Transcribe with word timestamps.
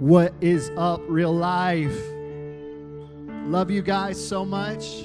What 0.00 0.34
is 0.40 0.72
up, 0.76 1.02
real 1.06 1.32
life? 1.32 1.96
Love 3.46 3.70
you 3.70 3.80
guys 3.80 4.22
so 4.22 4.44
much. 4.44 5.04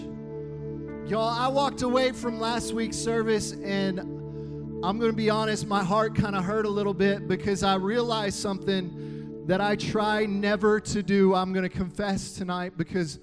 Y'all, 1.05 1.29
I 1.29 1.47
walked 1.47 1.83
away 1.83 2.11
from 2.11 2.39
last 2.39 2.73
week's 2.73 2.97
service 2.97 3.51
and 3.51 3.99
I'm 3.99 4.97
going 4.97 5.11
to 5.11 5.15
be 5.15 5.29
honest, 5.29 5.67
my 5.67 5.83
heart 5.83 6.15
kind 6.15 6.35
of 6.35 6.43
hurt 6.43 6.65
a 6.65 6.69
little 6.69 6.95
bit 6.95 7.27
because 7.27 7.61
I 7.61 7.75
realized 7.75 8.39
something 8.39 9.45
that 9.45 9.61
I 9.61 9.75
try 9.75 10.25
never 10.25 10.79
to 10.79 11.03
do. 11.03 11.35
I'm 11.35 11.53
going 11.53 11.69
to 11.69 11.75
confess 11.77 12.33
tonight 12.33 12.73
because 12.75 13.19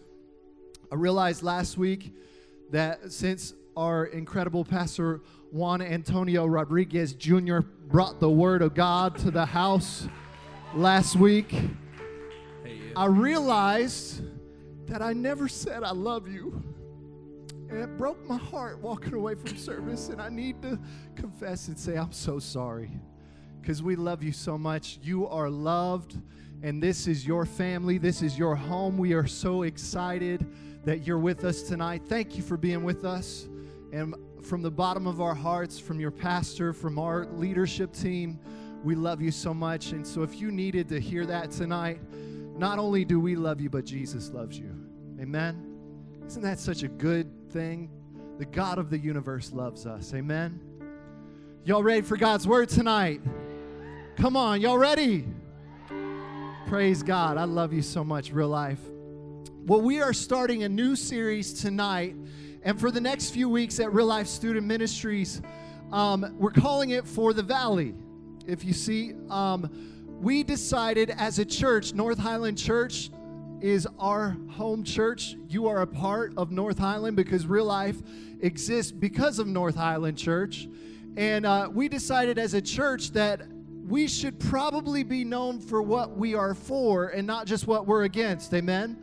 I 0.93 0.95
realized 0.95 1.43
last 1.43 1.77
week 1.77 2.15
that 2.71 3.11
since 3.11 3.55
our 3.77 4.05
incredible 4.05 4.65
pastor 4.65 5.21
Juan 5.51 5.83
Antonio 5.83 6.47
Rodriguez 6.47 7.13
Jr. 7.15 7.59
brought 7.89 8.21
the 8.21 8.31
word 8.31 8.63
of 8.63 8.75
God 8.75 9.19
to 9.19 9.33
the 9.33 9.47
house 9.47 10.07
last 10.75 11.17
week, 11.17 11.55
I 12.97 13.07
realized 13.07 14.23
that 14.89 15.03
I 15.03 15.13
never 15.13 15.49
said 15.49 15.83
I 15.83 15.93
love 15.93 16.29
you. 16.29 16.63
And 17.69 17.79
it 17.79 17.97
broke 17.99 18.25
my 18.27 18.37
heart 18.37 18.81
walking 18.81 19.15
away 19.15 19.35
from 19.35 19.57
service. 19.57 20.09
And 20.09 20.21
I 20.21 20.29
need 20.29 20.63
to 20.63 20.79
confess 21.17 21.69
and 21.69 21.79
say, 21.79 21.97
I'm 21.97 22.13
so 22.13 22.39
sorry. 22.39 22.91
Because 23.61 23.83
we 23.83 23.97
love 23.97 24.23
you 24.23 24.33
so 24.33 24.57
much. 24.57 25.01
You 25.03 25.27
are 25.27 25.51
loved, 25.51 26.17
and 26.63 26.81
this 26.81 27.09
is 27.09 27.27
your 27.27 27.45
family. 27.45 27.99
This 27.99 28.23
is 28.23 28.39
your 28.39 28.55
home. 28.55 28.97
We 28.97 29.13
are 29.13 29.27
so 29.27 29.63
excited 29.63 30.47
that 30.85 31.05
you're 31.05 31.19
with 31.19 31.45
us 31.45 31.63
tonight. 31.63 32.03
Thank 32.07 32.37
you 32.37 32.43
for 32.45 32.57
being 32.57 32.85
with 32.85 33.05
us. 33.05 33.49
And 33.93 34.15
from 34.43 34.63
the 34.63 34.71
bottom 34.71 35.09
of 35.09 35.21
our 35.21 35.35
hearts, 35.35 35.81
from 35.81 35.99
your 35.99 36.13
pastor, 36.13 36.73
from 36.73 37.01
our 37.01 37.27
leadership 37.27 37.93
team, 37.93 38.39
we 38.87 38.95
love 38.95 39.21
you 39.21 39.33
so 39.33 39.53
much. 39.53 39.91
And 39.91 40.07
so, 40.07 40.23
if 40.23 40.41
you 40.41 40.53
needed 40.53 40.89
to 40.91 41.01
hear 41.01 41.27
that 41.27 41.51
tonight, 41.51 41.99
not 42.57 42.79
only 42.79 43.05
do 43.05 43.19
we 43.19 43.35
love 43.35 43.61
you, 43.61 43.69
but 43.69 43.85
Jesus 43.85 44.31
loves 44.31 44.57
you. 44.57 44.73
Amen. 45.21 45.77
Isn't 46.25 46.43
that 46.43 46.61
such 46.61 46.85
a 46.85 46.89
good 46.89 47.51
thing? 47.51 47.91
The 48.39 48.45
God 48.45 48.79
of 48.79 48.89
the 48.89 48.97
universe 48.97 49.53
loves 49.53 49.87
us. 49.87 50.15
Amen. 50.15 50.61
Y'all 51.65 51.83
ready 51.83 52.01
for 52.01 52.17
God's 52.17 52.47
word 52.47 52.69
tonight? 52.69 53.21
Come 54.19 54.37
on, 54.37 54.61
y'all 54.61 54.79
ready? 54.79 55.27
Praise 56.69 57.03
God. 57.03 57.39
I 57.39 57.45
love 57.45 57.73
you 57.73 57.83
so 57.83 58.05
much, 58.05 58.31
real 58.31 58.49
life. 58.49 58.81
Well, 59.65 59.83
we 59.83 60.01
are 60.01 60.13
starting 60.13 60.63
a 60.63 60.69
new 60.69 60.95
series 60.95 61.61
tonight. 61.61 62.15
And 62.63 62.79
for 62.79 62.93
the 62.93 63.01
next 63.01 63.31
few 63.31 63.49
weeks 63.49 63.81
at 63.81 63.93
Real 63.93 64.07
Life 64.07 64.29
Student 64.29 64.65
Ministries, 64.65 65.43
um, 65.91 66.37
we're 66.39 66.53
calling 66.53 66.91
it 66.91 67.05
For 67.05 67.33
the 67.33 67.43
Valley 67.43 67.93
if 68.47 68.65
you 68.65 68.73
see, 68.73 69.15
um, 69.29 69.71
we 70.21 70.43
decided 70.43 71.11
as 71.11 71.39
a 71.39 71.45
church, 71.45 71.93
North 71.93 72.19
Highland 72.19 72.59
Church 72.59 73.11
is 73.61 73.87
our 73.99 74.37
home 74.51 74.85
church. 74.85 75.37
You 75.49 75.67
are 75.69 75.83
a 75.83 75.87
part 75.87 76.33
of 76.37 76.51
North 76.51 76.79
Highland 76.79 77.17
because 77.17 77.47
real 77.47 77.65
life 77.65 77.97
exists 78.41 78.93
because 78.93 79.39
of 79.39 79.47
North 79.47 79.75
Highland 79.75 80.19
Church. 80.19 80.69
And 81.17 81.47
uh, 81.47 81.69
we 81.73 81.89
decided 81.89 82.39
as 82.39 82.55
a 82.55 82.61
church 82.61 83.13
that 83.13 83.43
we 83.87 84.09
should 84.09 84.39
probably 84.39 85.03
be 85.03 85.25
known 85.25 85.61
for 85.61 85.81
what 85.81 86.17
we 86.17 86.35
are 86.35 86.55
for 86.55 87.09
and 87.09 87.27
not 87.27 87.47
just 87.47 87.67
what 87.67 87.87
we're 87.87 88.05
against. 88.05 88.53
Amen? 88.53 89.03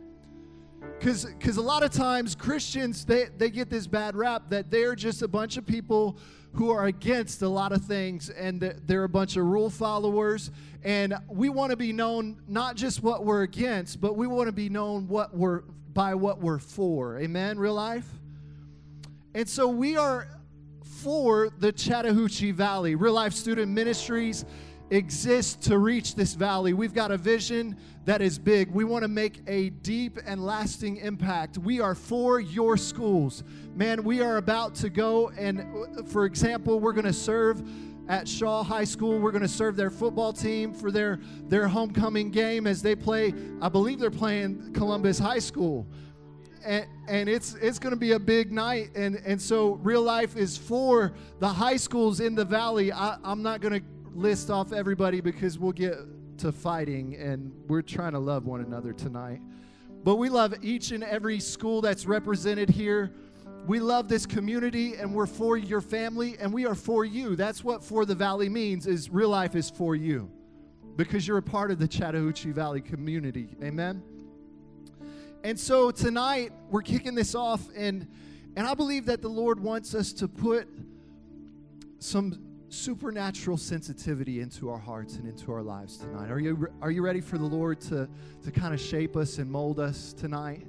Because 1.04 1.26
because 1.26 1.58
a 1.58 1.62
lot 1.62 1.82
of 1.82 1.92
times 1.92 2.34
Christians, 2.34 3.04
they, 3.04 3.26
they 3.36 3.50
get 3.50 3.68
this 3.68 3.86
bad 3.86 4.16
rap 4.16 4.44
that 4.48 4.70
they're 4.70 4.94
just 4.94 5.20
a 5.20 5.28
bunch 5.28 5.58
of 5.58 5.66
people 5.66 6.16
who 6.54 6.70
are 6.70 6.86
against 6.86 7.42
a 7.42 7.48
lot 7.48 7.72
of 7.72 7.84
things 7.84 8.30
and 8.30 8.58
they're 8.86 9.04
a 9.04 9.08
bunch 9.08 9.36
of 9.36 9.44
rule 9.44 9.68
followers. 9.68 10.50
And 10.82 11.14
we 11.28 11.50
want 11.50 11.72
to 11.72 11.76
be 11.76 11.92
known 11.92 12.40
not 12.48 12.76
just 12.76 13.02
what 13.02 13.22
we're 13.22 13.42
against 13.42 14.00
but 14.00 14.16
we 14.16 14.26
want 14.26 14.46
to 14.46 14.52
be 14.52 14.70
known 14.70 15.06
what 15.06 15.36
we're 15.36 15.60
by 15.92 16.14
what 16.14 16.40
we're 16.40 16.58
for. 16.58 17.18
Amen? 17.18 17.58
Real 17.58 17.74
life? 17.74 18.08
And 19.34 19.46
so 19.46 19.68
we 19.68 19.98
are 19.98 20.26
for 21.02 21.50
the 21.58 21.70
chattahoochee 21.70 22.52
valley 22.52 22.94
real 22.94 23.12
life 23.12 23.34
student 23.34 23.70
ministries 23.70 24.46
exist 24.90 25.62
to 25.62 25.78
reach 25.78 26.14
this 26.14 26.34
valley 26.34 26.74
we've 26.74 26.94
got 26.94 27.10
a 27.10 27.16
vision 27.16 27.76
that 28.04 28.20
is 28.20 28.38
big. 28.38 28.70
We 28.70 28.84
want 28.84 29.02
to 29.02 29.08
make 29.08 29.40
a 29.46 29.70
deep 29.70 30.18
and 30.26 30.44
lasting 30.44 30.98
impact. 30.98 31.56
We 31.56 31.80
are 31.80 31.94
for 31.94 32.38
your 32.38 32.76
schools. 32.76 33.42
Man, 33.74 34.04
we 34.04 34.20
are 34.20 34.36
about 34.36 34.74
to 34.76 34.90
go 34.90 35.30
and, 35.30 36.08
for 36.08 36.26
example, 36.26 36.80
we're 36.80 36.92
going 36.92 37.06
to 37.06 37.12
serve 37.12 37.62
at 38.08 38.28
Shaw 38.28 38.62
High 38.62 38.84
School. 38.84 39.18
We're 39.18 39.30
going 39.30 39.42
to 39.42 39.48
serve 39.48 39.76
their 39.76 39.90
football 39.90 40.34
team 40.34 40.74
for 40.74 40.90
their, 40.90 41.18
their 41.48 41.66
homecoming 41.66 42.30
game 42.30 42.66
as 42.66 42.82
they 42.82 42.94
play, 42.94 43.32
I 43.62 43.70
believe 43.70 43.98
they're 43.98 44.10
playing 44.10 44.74
Columbus 44.74 45.18
High 45.18 45.38
School. 45.38 45.86
And, 46.62 46.86
and, 47.08 47.28
it's 47.28 47.54
it's 47.60 47.78
going 47.78 47.92
to 47.92 47.98
be 47.98 48.12
a 48.12 48.18
big 48.18 48.50
night 48.50 48.90
and 48.94 49.16
and 49.26 49.40
so 49.40 49.72
real 49.82 50.00
life 50.00 50.34
is 50.34 50.56
for 50.56 51.12
the 51.38 51.48
high 51.48 51.76
schools 51.76 52.20
in 52.20 52.34
the 52.34 52.46
valley 52.46 52.90
I, 52.90 53.18
i'm 53.22 53.42
not 53.42 53.60
going 53.60 53.82
to 53.82 53.86
list 54.14 54.50
off 54.50 54.72
everybody 54.72 55.20
because 55.20 55.58
we'll 55.58 55.72
get 55.72 55.96
to 56.38 56.52
fighting, 56.52 57.16
and 57.16 57.52
we're 57.68 57.82
trying 57.82 58.12
to 58.12 58.18
love 58.18 58.46
one 58.46 58.60
another 58.60 58.92
tonight. 58.92 59.40
But 60.04 60.16
we 60.16 60.28
love 60.28 60.54
each 60.62 60.90
and 60.90 61.02
every 61.02 61.40
school 61.40 61.80
that's 61.80 62.06
represented 62.06 62.68
here. 62.68 63.12
We 63.66 63.80
love 63.80 64.08
this 64.08 64.26
community 64.26 64.96
and 64.96 65.14
we're 65.14 65.26
for 65.26 65.56
your 65.56 65.80
family 65.80 66.36
and 66.38 66.52
we 66.52 66.66
are 66.66 66.74
for 66.74 67.06
you. 67.06 67.34
That's 67.34 67.64
what 67.64 67.82
for 67.82 68.04
the 68.04 68.14
valley 68.14 68.50
means 68.50 68.86
is 68.86 69.08
real 69.08 69.30
life 69.30 69.54
is 69.56 69.70
for 69.70 69.96
you 69.96 70.30
because 70.96 71.26
you're 71.26 71.38
a 71.38 71.42
part 71.42 71.70
of 71.70 71.78
the 71.78 71.88
Chattahoochee 71.88 72.52
Valley 72.52 72.82
community. 72.82 73.56
Amen. 73.62 74.02
And 75.42 75.58
so 75.58 75.90
tonight 75.90 76.52
we're 76.68 76.82
kicking 76.82 77.14
this 77.14 77.34
off 77.34 77.62
and 77.74 78.06
and 78.56 78.66
I 78.66 78.74
believe 78.74 79.06
that 79.06 79.22
the 79.22 79.28
Lord 79.28 79.58
wants 79.58 79.94
us 79.94 80.12
to 80.12 80.28
put 80.28 80.68
some 81.98 82.38
supernatural 82.74 83.56
sensitivity 83.56 84.40
into 84.40 84.68
our 84.68 84.78
hearts 84.78 85.16
and 85.16 85.28
into 85.28 85.52
our 85.52 85.62
lives 85.62 85.96
tonight. 85.96 86.30
Are 86.30 86.40
you, 86.40 86.68
are 86.82 86.90
you 86.90 87.02
ready 87.02 87.20
for 87.20 87.38
the 87.38 87.44
Lord 87.44 87.80
to, 87.82 88.08
to 88.42 88.50
kind 88.50 88.74
of 88.74 88.80
shape 88.80 89.16
us 89.16 89.38
and 89.38 89.50
mold 89.50 89.78
us 89.78 90.12
tonight? 90.12 90.66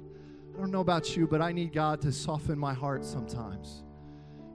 I 0.54 0.58
don't 0.58 0.70
know 0.70 0.80
about 0.80 1.16
you, 1.16 1.26
but 1.26 1.42
I 1.42 1.52
need 1.52 1.72
God 1.72 2.00
to 2.02 2.12
soften 2.12 2.58
my 2.58 2.72
heart 2.72 3.04
sometimes. 3.04 3.82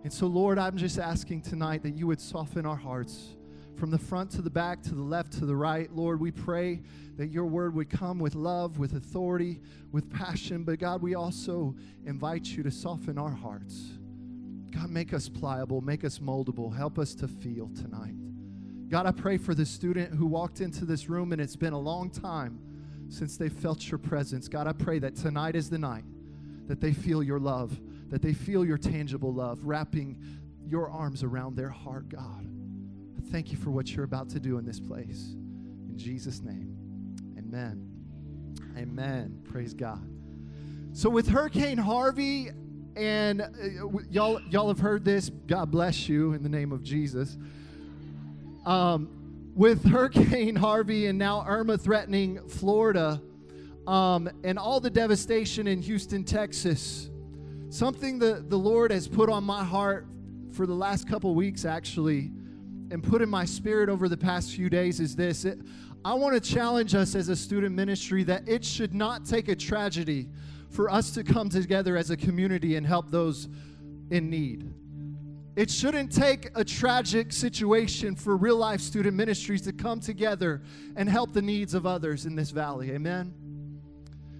And 0.03 0.11
so, 0.11 0.25
Lord, 0.25 0.57
I'm 0.57 0.77
just 0.77 0.97
asking 0.97 1.41
tonight 1.41 1.83
that 1.83 1.95
you 1.95 2.07
would 2.07 2.21
soften 2.21 2.65
our 2.65 2.75
hearts 2.75 3.35
from 3.75 3.91
the 3.91 3.99
front 3.99 4.31
to 4.31 4.41
the 4.41 4.49
back, 4.49 4.81
to 4.83 4.95
the 4.95 5.01
left 5.01 5.33
to 5.33 5.45
the 5.45 5.55
right. 5.55 5.93
Lord, 5.93 6.19
we 6.19 6.31
pray 6.31 6.81
that 7.17 7.31
your 7.31 7.45
word 7.45 7.75
would 7.75 7.89
come 7.89 8.17
with 8.17 8.33
love, 8.33 8.79
with 8.79 8.95
authority, 8.95 9.59
with 9.91 10.09
passion. 10.09 10.63
But 10.63 10.79
God, 10.79 11.01
we 11.01 11.15
also 11.15 11.75
invite 12.05 12.45
you 12.45 12.63
to 12.63 12.71
soften 12.71 13.17
our 13.17 13.31
hearts. 13.31 13.91
God, 14.71 14.89
make 14.89 15.13
us 15.13 15.29
pliable, 15.29 15.81
make 15.81 16.03
us 16.03 16.19
moldable, 16.19 16.75
help 16.75 16.97
us 16.97 17.13
to 17.15 17.27
feel 17.27 17.69
tonight. 17.75 18.15
God, 18.89 19.05
I 19.05 19.11
pray 19.11 19.37
for 19.37 19.55
the 19.55 19.65
student 19.65 20.13
who 20.13 20.25
walked 20.25 20.59
into 20.59 20.85
this 20.85 21.09
room 21.09 21.31
and 21.31 21.41
it's 21.41 21.55
been 21.55 21.73
a 21.73 21.79
long 21.79 22.09
time 22.09 22.59
since 23.09 23.37
they 23.37 23.49
felt 23.49 23.89
your 23.89 23.97
presence. 23.97 24.47
God, 24.47 24.67
I 24.67 24.73
pray 24.73 24.99
that 24.99 25.15
tonight 25.15 25.55
is 25.55 25.69
the 25.69 25.77
night 25.77 26.03
that 26.67 26.79
they 26.79 26.93
feel 26.93 27.21
your 27.23 27.39
love, 27.39 27.79
that 28.09 28.21
they 28.21 28.33
feel 28.33 28.65
your 28.65 28.77
tangible 28.77 29.33
love 29.33 29.65
wrapping 29.65 30.17
your 30.67 30.89
arms 30.89 31.23
around 31.23 31.55
their 31.55 31.69
heart, 31.69 32.09
God. 32.09 32.47
I 33.17 33.31
thank 33.31 33.51
you 33.51 33.57
for 33.57 33.71
what 33.71 33.89
you're 33.93 34.05
about 34.05 34.29
to 34.29 34.39
do 34.39 34.57
in 34.57 34.65
this 34.65 34.79
place. 34.79 35.35
In 35.89 35.97
Jesus' 35.97 36.41
name, 36.41 36.75
amen. 37.37 37.87
Amen. 38.77 39.41
Praise 39.49 39.73
God. 39.73 40.05
So, 40.93 41.09
with 41.09 41.27
Hurricane 41.27 41.77
Harvey, 41.77 42.49
and 42.95 43.41
uh, 43.41 43.47
y'all, 44.09 44.41
y'all 44.49 44.67
have 44.67 44.79
heard 44.79 45.05
this. 45.05 45.29
God 45.47 45.71
bless 45.71 46.09
you 46.09 46.33
in 46.33 46.43
the 46.43 46.49
name 46.49 46.71
of 46.71 46.83
Jesus. 46.83 47.37
Um, 48.65 49.51
with 49.55 49.83
Hurricane 49.83 50.55
Harvey 50.55 51.07
and 51.07 51.17
now 51.17 51.43
Irma 51.45 51.77
threatening 51.77 52.47
Florida, 52.47 53.21
um, 53.87 54.29
and 54.43 54.59
all 54.59 54.79
the 54.79 54.89
devastation 54.89 55.67
in 55.67 55.81
Houston, 55.81 56.23
Texas, 56.23 57.09
something 57.69 58.19
that 58.19 58.49
the 58.49 58.57
Lord 58.57 58.91
has 58.91 59.07
put 59.07 59.29
on 59.29 59.43
my 59.43 59.63
heart 59.63 60.05
for 60.51 60.65
the 60.65 60.73
last 60.73 61.07
couple 61.07 61.33
weeks, 61.33 61.65
actually, 61.65 62.31
and 62.91 63.03
put 63.03 63.21
in 63.21 63.29
my 63.29 63.45
spirit 63.45 63.89
over 63.89 64.07
the 64.07 64.17
past 64.17 64.51
few 64.51 64.69
days 64.69 64.99
is 64.99 65.15
this. 65.15 65.45
It, 65.45 65.59
I 66.03 66.13
want 66.13 66.41
to 66.41 66.41
challenge 66.41 66.95
us 66.95 67.15
as 67.15 67.29
a 67.29 67.35
student 67.35 67.75
ministry 67.75 68.23
that 68.23 68.47
it 68.47 68.65
should 68.65 68.93
not 68.93 69.25
take 69.25 69.47
a 69.47 69.55
tragedy 69.55 70.29
for 70.71 70.89
us 70.89 71.11
to 71.11 71.23
come 71.23 71.49
together 71.49 71.97
as 71.97 72.09
a 72.09 72.17
community 72.17 72.75
and 72.75 72.87
help 72.87 73.11
those 73.11 73.47
in 74.09 74.29
need. 74.29 74.73
It 75.55 75.69
shouldn't 75.69 76.11
take 76.11 76.49
a 76.55 76.63
tragic 76.63 77.33
situation 77.33 78.15
for 78.15 78.37
real 78.37 78.55
life 78.55 78.79
student 78.79 79.17
ministries 79.17 79.61
to 79.63 79.73
come 79.73 79.99
together 79.99 80.61
and 80.95 81.09
help 81.09 81.33
the 81.33 81.41
needs 81.41 81.73
of 81.73 81.85
others 81.85 82.25
in 82.25 82.35
this 82.35 82.51
valley. 82.51 82.91
Amen. 82.91 83.33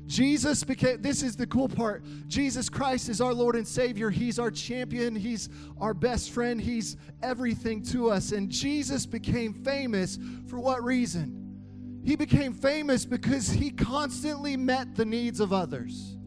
Jesus 0.08 0.64
became, 0.64 1.02
this 1.02 1.22
is 1.22 1.36
the 1.36 1.48
cool 1.48 1.70
part. 1.70 2.04
Jesus 2.28 2.70
Christ 2.70 3.08
is 3.08 3.22
our 3.22 3.34
Lord 3.34 3.56
and 3.56 3.68
Savior. 3.68 4.10
He's 4.10 4.40
our 4.40 4.52
champion. 4.52 5.16
He's 5.16 5.50
our 5.80 5.94
best 5.94 6.32
friend. 6.32 6.60
He's 6.60 6.98
everything 7.22 7.84
to 7.84 8.10
us. 8.10 8.32
And 8.32 8.50
Jesus 8.50 9.06
became 9.06 9.54
famous 9.54 10.18
for 10.48 10.60
what 10.60 10.84
reason? 10.84 12.02
He 12.04 12.16
became 12.16 12.54
famous 12.54 13.06
because 13.06 13.50
he 13.50 13.70
constantly 13.70 14.58
met 14.58 14.96
the 14.96 15.06
needs 15.06 15.40
of 15.40 15.54
others. 15.54 16.18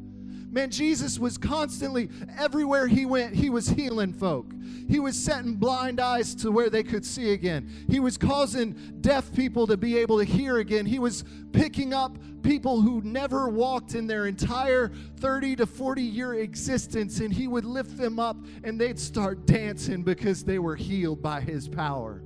Man, 0.54 0.70
Jesus 0.70 1.18
was 1.18 1.36
constantly, 1.36 2.08
everywhere 2.38 2.86
he 2.86 3.06
went, 3.06 3.34
he 3.34 3.50
was 3.50 3.68
healing 3.68 4.12
folk. 4.12 4.52
He 4.88 5.00
was 5.00 5.16
setting 5.16 5.56
blind 5.56 5.98
eyes 5.98 6.32
to 6.36 6.52
where 6.52 6.70
they 6.70 6.84
could 6.84 7.04
see 7.04 7.32
again. 7.32 7.68
He 7.90 7.98
was 7.98 8.16
causing 8.16 9.00
deaf 9.00 9.32
people 9.32 9.66
to 9.66 9.76
be 9.76 9.98
able 9.98 10.18
to 10.18 10.24
hear 10.24 10.58
again. 10.58 10.86
He 10.86 11.00
was 11.00 11.24
picking 11.50 11.92
up 11.92 12.16
people 12.44 12.80
who 12.80 13.00
never 13.00 13.48
walked 13.48 13.96
in 13.96 14.06
their 14.06 14.26
entire 14.26 14.92
30 15.16 15.56
to 15.56 15.66
40 15.66 16.02
year 16.02 16.34
existence, 16.34 17.18
and 17.18 17.32
he 17.32 17.48
would 17.48 17.64
lift 17.64 17.96
them 17.96 18.20
up 18.20 18.36
and 18.62 18.80
they'd 18.80 19.00
start 19.00 19.46
dancing 19.46 20.04
because 20.04 20.44
they 20.44 20.60
were 20.60 20.76
healed 20.76 21.20
by 21.20 21.40
his 21.40 21.68
power. 21.68 22.22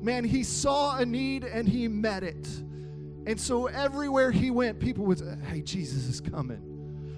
Man, 0.00 0.24
he 0.24 0.42
saw 0.42 0.98
a 0.98 1.06
need 1.06 1.44
and 1.44 1.68
he 1.68 1.86
met 1.86 2.24
it. 2.24 2.48
And 3.28 3.40
so 3.40 3.68
everywhere 3.68 4.32
he 4.32 4.50
went, 4.50 4.80
people 4.80 5.04
would 5.04 5.20
say, 5.20 5.36
Hey, 5.46 5.60
Jesus 5.60 6.08
is 6.08 6.20
coming 6.20 6.73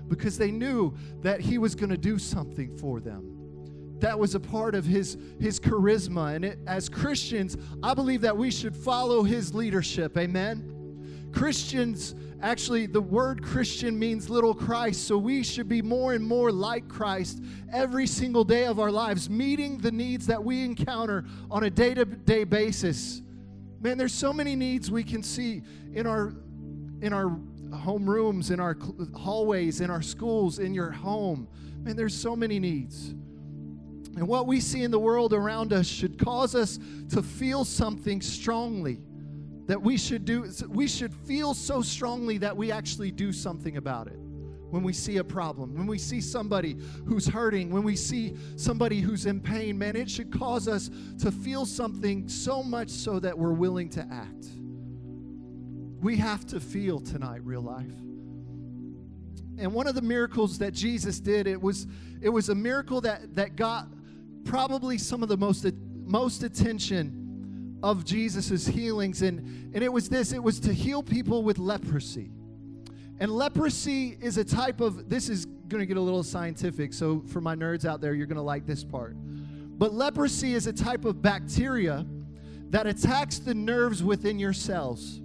because 0.09 0.39
they 0.39 0.51
knew 0.51 0.95
that 1.23 1.41
he 1.41 1.59
was 1.59 1.75
going 1.75 1.91
to 1.91 1.97
do 1.97 2.19
something 2.19 2.77
for 2.77 3.01
them. 3.01 3.37
That 4.01 4.19
was 4.19 4.35
a 4.35 4.41
part 4.41 4.75
of 4.75 4.85
his 4.85 5.17
his 5.41 5.59
charisma. 5.59 6.37
And 6.37 6.45
it, 6.45 6.59
as 6.67 6.89
christians 6.89 7.57
i 7.83 7.95
believe 7.95 8.21
that 8.23 8.37
we 8.37 8.51
should 8.51 8.77
follow 8.77 9.23
his 9.23 9.55
leadership. 9.55 10.17
Amen? 10.19 11.31
Christians 11.33 12.15
actually 12.43 12.87
the 12.87 13.01
word 13.01 13.43
christian 13.43 13.99
means 13.99 14.29
little 14.29 14.55
christ. 14.55 15.07
So 15.07 15.17
we 15.17 15.43
should 15.43 15.69
be 15.69 15.81
more 15.81 16.13
and 16.13 16.25
more 16.25 16.53
like 16.53 16.89
christ 16.89 17.43
every 17.73 18.07
single 18.07 18.45
day 18.45 18.67
of 18.67 18.79
our 18.79 18.91
lives 18.91 19.31
meeting 19.31 19.79
the 19.79 19.93
needs 19.93 20.27
that 20.27 20.43
we 20.43 20.63
encounter 20.63 21.25
on 21.51 21.65
a 21.65 21.71
day-to-day 21.71 22.45
basis. 22.45 23.23
Man 23.81 23.97
there's 23.97 24.15
so 24.15 24.33
many 24.33 24.57
needs 24.57 24.91
we 24.91 25.03
can 25.03 25.23
see 25.23 25.63
in 25.95 26.07
our 26.07 26.35
in 27.01 27.13
our 27.13 27.39
home 27.73 28.09
rooms, 28.09 28.51
in 28.51 28.61
our 28.61 28.77
hallways, 29.15 29.81
in 29.81 29.91
our 29.91 30.03
schools, 30.03 30.59
in 30.59 30.75
your 30.75 30.91
home. 30.91 31.49
Man, 31.83 31.97
there's 31.97 32.15
so 32.15 32.35
many 32.35 32.59
needs. 32.59 33.11
And 34.17 34.27
what 34.27 34.47
we 34.47 34.61
see 34.61 34.83
in 34.83 34.91
the 34.91 34.99
world 34.99 35.35
around 35.35 35.73
us 35.73 35.87
should 35.87 36.19
cause 36.19 36.55
us 36.55 36.79
to 37.11 37.23
feel 37.23 37.65
something 37.65 38.23
strongly 38.23 38.99
that 39.67 39.81
we 39.81 39.99
should 39.99 40.25
do. 40.25 40.51
We 40.69 40.89
should 40.89 41.13
feel 41.13 41.53
so 41.53 41.83
strongly 41.83 42.39
that 42.39 42.57
we 42.57 42.73
actually 42.73 43.11
do 43.11 43.33
something 43.33 43.77
about 43.77 44.07
it. 44.07 44.19
When 44.71 44.83
we 44.83 44.93
see 44.93 45.19
a 45.19 45.25
problem, 45.25 45.75
when 45.77 45.87
we 45.87 45.99
see 45.99 46.21
somebody 46.21 46.77
who's 47.07 47.27
hurting, 47.27 47.71
when 47.71 47.85
we 47.85 47.95
see 47.95 48.37
somebody 48.57 49.01
who's 49.01 49.27
in 49.27 49.41
pain, 49.41 49.79
man, 49.79 49.95
it 49.95 50.11
should 50.11 50.37
cause 50.37 50.67
us 50.67 50.91
to 51.21 51.31
feel 51.31 51.65
something 51.67 52.29
so 52.29 52.63
much 52.63 52.91
so 52.91 53.21
that 53.21 53.39
we're 53.39 53.53
willing 53.53 53.89
to 53.91 54.07
act. 54.11 54.47
We 56.01 56.17
have 56.17 56.47
to 56.49 56.61
feel 56.61 57.01
tonight 57.01 57.41
real 57.45 57.63
life. 57.63 57.95
And 59.59 59.73
one 59.73 59.87
of 59.87 59.95
the 59.95 60.03
miracles 60.03 60.59
that 60.59 60.75
Jesus 60.75 61.19
did, 61.21 61.47
it 61.47 61.61
was 61.61 61.87
it 62.21 62.29
was 62.29 62.49
a 62.49 62.55
miracle 62.55 63.01
that 63.03 63.35
that 63.37 63.57
got 63.57 63.89
probably 64.45 64.99
some 64.99 65.23
of 65.23 65.29
the 65.29 65.37
most 65.37 65.67
most 66.05 66.43
attention 66.43 67.79
of 67.83 68.05
Jesus's 68.05 68.67
healings 68.67 69.23
and 69.23 69.75
and 69.75 69.83
it 69.83 69.93
was 69.93 70.09
this, 70.09 70.33
it 70.33 70.43
was 70.43 70.61
to 70.61 70.73
heal 70.73 71.03
people 71.03 71.43
with 71.43 71.59
leprosy. 71.59 72.31
And 73.19 73.31
leprosy 73.31 74.19
is 74.21 74.37
a 74.37 74.45
type 74.45 74.81
of 74.81 75.09
this 75.09 75.31
is 75.31 75.47
going 75.47 75.81
to 75.81 75.87
get 75.87 75.97
a 75.97 76.01
little 76.01 76.23
scientific, 76.23 76.93
so 76.93 77.23
for 77.27 77.41
my 77.41 77.57
nerds 77.57 77.85
out 77.85 78.01
there, 78.01 78.15
you're 78.15 78.27
going 78.27 78.37
to 78.37 78.43
like 78.43 78.67
this 78.67 78.85
part. 78.85 79.17
But 79.79 79.95
leprosy 79.95 80.55
is 80.55 80.67
a 80.67 80.73
type 80.73 81.05
of 81.05 81.23
bacteria 81.23 82.07
that 82.71 82.87
attacks 82.87 83.39
the 83.39 83.55
nerves 83.55 84.03
within 84.03 84.39
your 84.39 84.53
cells 84.53 85.21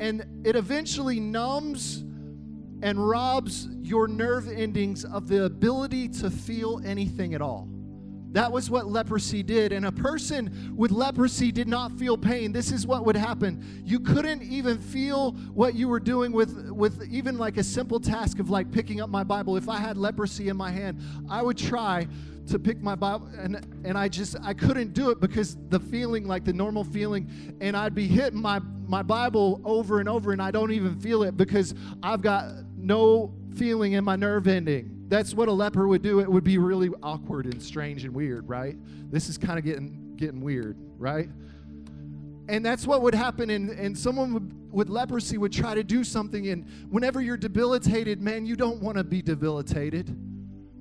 and 0.00 0.24
it 0.44 0.56
eventually 0.56 1.20
numbs 1.20 2.04
and 2.82 3.08
robs 3.08 3.68
your 3.80 4.08
nerve 4.08 4.48
endings 4.48 5.04
of 5.04 5.28
the 5.28 5.44
ability 5.44 6.08
to 6.08 6.30
feel 6.30 6.80
anything 6.84 7.34
at 7.34 7.40
all. 7.40 7.68
That 8.32 8.50
was 8.50 8.70
what 8.70 8.86
leprosy 8.86 9.42
did. 9.42 9.72
And 9.72 9.84
a 9.84 9.92
person 9.92 10.74
with 10.74 10.90
leprosy 10.90 11.52
did 11.52 11.68
not 11.68 11.92
feel 11.92 12.16
pain. 12.16 12.50
This 12.50 12.72
is 12.72 12.86
what 12.86 13.04
would 13.04 13.14
happen. 13.14 13.82
You 13.84 14.00
couldn't 14.00 14.42
even 14.42 14.78
feel 14.78 15.32
what 15.52 15.74
you 15.74 15.86
were 15.86 16.00
doing 16.00 16.32
with, 16.32 16.70
with 16.70 17.06
even 17.10 17.36
like 17.36 17.58
a 17.58 17.62
simple 17.62 18.00
task 18.00 18.38
of 18.38 18.48
like 18.48 18.72
picking 18.72 19.02
up 19.02 19.10
my 19.10 19.22
Bible. 19.22 19.56
If 19.58 19.68
I 19.68 19.76
had 19.76 19.98
leprosy 19.98 20.48
in 20.48 20.56
my 20.56 20.70
hand, 20.70 20.98
I 21.28 21.42
would 21.42 21.58
try 21.58 22.08
to 22.46 22.58
pick 22.58 22.80
my 22.82 22.94
Bible 22.94 23.28
and 23.38 23.64
and 23.84 23.96
I 23.96 24.08
just 24.08 24.36
I 24.42 24.52
couldn't 24.54 24.94
do 24.94 25.10
it 25.10 25.20
because 25.20 25.56
the 25.68 25.78
feeling 25.78 26.26
like 26.26 26.44
the 26.44 26.52
normal 26.52 26.84
feeling 26.84 27.56
and 27.60 27.76
I'd 27.76 27.94
be 27.94 28.06
hitting 28.06 28.40
my 28.40 28.60
my 28.86 29.02
Bible 29.02 29.60
over 29.64 30.00
and 30.00 30.08
over 30.08 30.32
and 30.32 30.42
I 30.42 30.50
don't 30.50 30.72
even 30.72 30.98
feel 30.98 31.22
it 31.22 31.36
because 31.36 31.74
I've 32.02 32.20
got 32.20 32.50
no 32.76 33.32
feeling 33.54 33.92
in 33.92 34.04
my 34.04 34.16
nerve 34.16 34.48
ending. 34.48 35.04
That's 35.08 35.34
what 35.34 35.48
a 35.48 35.52
leper 35.52 35.86
would 35.86 36.02
do. 36.02 36.20
It 36.20 36.30
would 36.30 36.44
be 36.44 36.58
really 36.58 36.90
awkward 37.02 37.46
and 37.46 37.62
strange 37.62 38.04
and 38.04 38.14
weird, 38.14 38.48
right? 38.48 38.76
This 39.10 39.28
is 39.28 39.38
kind 39.38 39.58
of 39.58 39.64
getting 39.64 40.14
getting 40.16 40.40
weird, 40.40 40.76
right? 40.98 41.28
And 42.48 42.66
that's 42.66 42.86
what 42.86 43.02
would 43.02 43.14
happen 43.14 43.50
and 43.50 43.70
and 43.70 43.96
someone 43.96 44.34
would 44.34 44.72
with 44.72 44.88
leprosy 44.88 45.38
would 45.38 45.52
try 45.52 45.74
to 45.74 45.84
do 45.84 46.02
something 46.02 46.48
and 46.48 46.66
whenever 46.90 47.20
you're 47.20 47.36
debilitated, 47.36 48.20
man, 48.20 48.46
you 48.46 48.56
don't 48.56 48.82
want 48.82 48.96
to 48.96 49.04
be 49.04 49.20
debilitated 49.20 50.16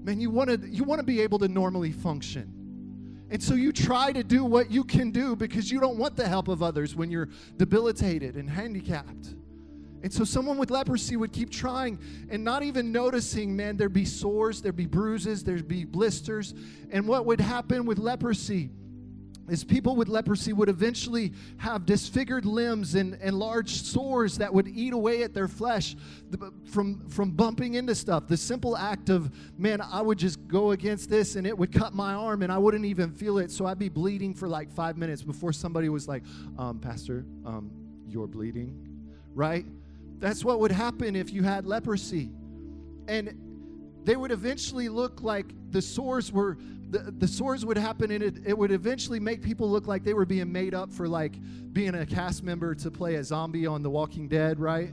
man, 0.03 0.19
you 0.19 0.29
want 0.29 0.49
to 0.49 0.69
you 0.69 0.83
want 0.83 0.99
to 0.99 1.05
be 1.05 1.21
able 1.21 1.39
to 1.39 1.47
normally 1.47 1.91
function. 1.91 2.57
And 3.29 3.41
so 3.41 3.53
you 3.53 3.71
try 3.71 4.11
to 4.11 4.23
do 4.23 4.43
what 4.43 4.69
you 4.69 4.83
can 4.83 5.11
do 5.11 5.37
because 5.37 5.71
you 5.71 5.79
don't 5.79 5.97
want 5.97 6.17
the 6.17 6.27
help 6.27 6.49
of 6.49 6.61
others 6.61 6.95
when 6.95 7.09
you're 7.09 7.29
debilitated 7.55 8.35
and 8.35 8.49
handicapped. 8.49 9.35
And 10.03 10.11
so 10.11 10.23
someone 10.23 10.57
with 10.57 10.69
leprosy 10.69 11.15
would 11.15 11.31
keep 11.31 11.49
trying 11.49 11.99
and 12.29 12.43
not 12.43 12.63
even 12.63 12.91
noticing, 12.91 13.55
man, 13.55 13.77
there'd 13.77 13.93
be 13.93 14.03
sores, 14.03 14.61
there'd 14.61 14.75
be 14.75 14.87
bruises, 14.87 15.43
there'd 15.43 15.67
be 15.67 15.85
blisters. 15.85 16.53
And 16.89 17.07
what 17.07 17.25
would 17.25 17.39
happen 17.39 17.85
with 17.85 17.99
leprosy? 17.99 18.71
Is 19.49 19.63
people 19.63 19.95
with 19.95 20.07
leprosy 20.07 20.53
would 20.53 20.69
eventually 20.69 21.33
have 21.57 21.85
disfigured 21.85 22.45
limbs 22.45 22.95
and, 22.95 23.17
and 23.21 23.37
large 23.37 23.69
sores 23.81 24.37
that 24.37 24.53
would 24.53 24.67
eat 24.67 24.93
away 24.93 25.23
at 25.23 25.33
their 25.33 25.47
flesh 25.47 25.95
from, 26.65 27.07
from 27.09 27.31
bumping 27.31 27.73
into 27.73 27.93
stuff. 27.95 28.27
The 28.27 28.37
simple 28.37 28.77
act 28.77 29.09
of, 29.09 29.31
man, 29.57 29.81
I 29.81 30.01
would 30.01 30.17
just 30.17 30.47
go 30.47 30.71
against 30.71 31.09
this 31.09 31.35
and 31.35 31.45
it 31.45 31.57
would 31.57 31.71
cut 31.71 31.93
my 31.93 32.13
arm 32.13 32.43
and 32.43 32.51
I 32.51 32.57
wouldn't 32.57 32.85
even 32.85 33.11
feel 33.11 33.39
it. 33.39 33.51
So 33.51 33.65
I'd 33.65 33.79
be 33.79 33.89
bleeding 33.89 34.33
for 34.33 34.47
like 34.47 34.71
five 34.71 34.97
minutes 34.97 35.21
before 35.21 35.51
somebody 35.51 35.89
was 35.89 36.07
like, 36.07 36.23
um, 36.57 36.79
Pastor, 36.79 37.25
um, 37.45 37.71
you're 38.07 38.27
bleeding, 38.27 38.75
right? 39.33 39.65
That's 40.19 40.45
what 40.45 40.59
would 40.59 40.71
happen 40.71 41.15
if 41.15 41.33
you 41.33 41.43
had 41.43 41.65
leprosy. 41.65 42.29
And 43.07 43.35
they 44.03 44.15
would 44.15 44.31
eventually 44.31 44.87
look 44.87 45.21
like 45.21 45.47
the 45.71 45.81
sores 45.81 46.31
were 46.31 46.57
the, 46.91 47.09
the 47.19 47.27
sores 47.27 47.65
would 47.65 47.77
happen 47.77 48.11
and 48.11 48.21
it, 48.21 48.35
it 48.45 48.57
would 48.57 48.71
eventually 48.71 49.19
make 49.19 49.41
people 49.41 49.69
look 49.69 49.87
like 49.87 50.03
they 50.03 50.13
were 50.13 50.25
being 50.25 50.51
made 50.51 50.73
up 50.73 50.91
for 50.91 51.07
like 51.07 51.33
being 51.71 51.95
a 51.95 52.05
cast 52.05 52.43
member 52.43 52.75
to 52.75 52.91
play 52.91 53.15
a 53.15 53.23
zombie 53.23 53.65
on 53.65 53.81
the 53.81 53.89
walking 53.89 54.27
dead 54.27 54.59
right? 54.59 54.91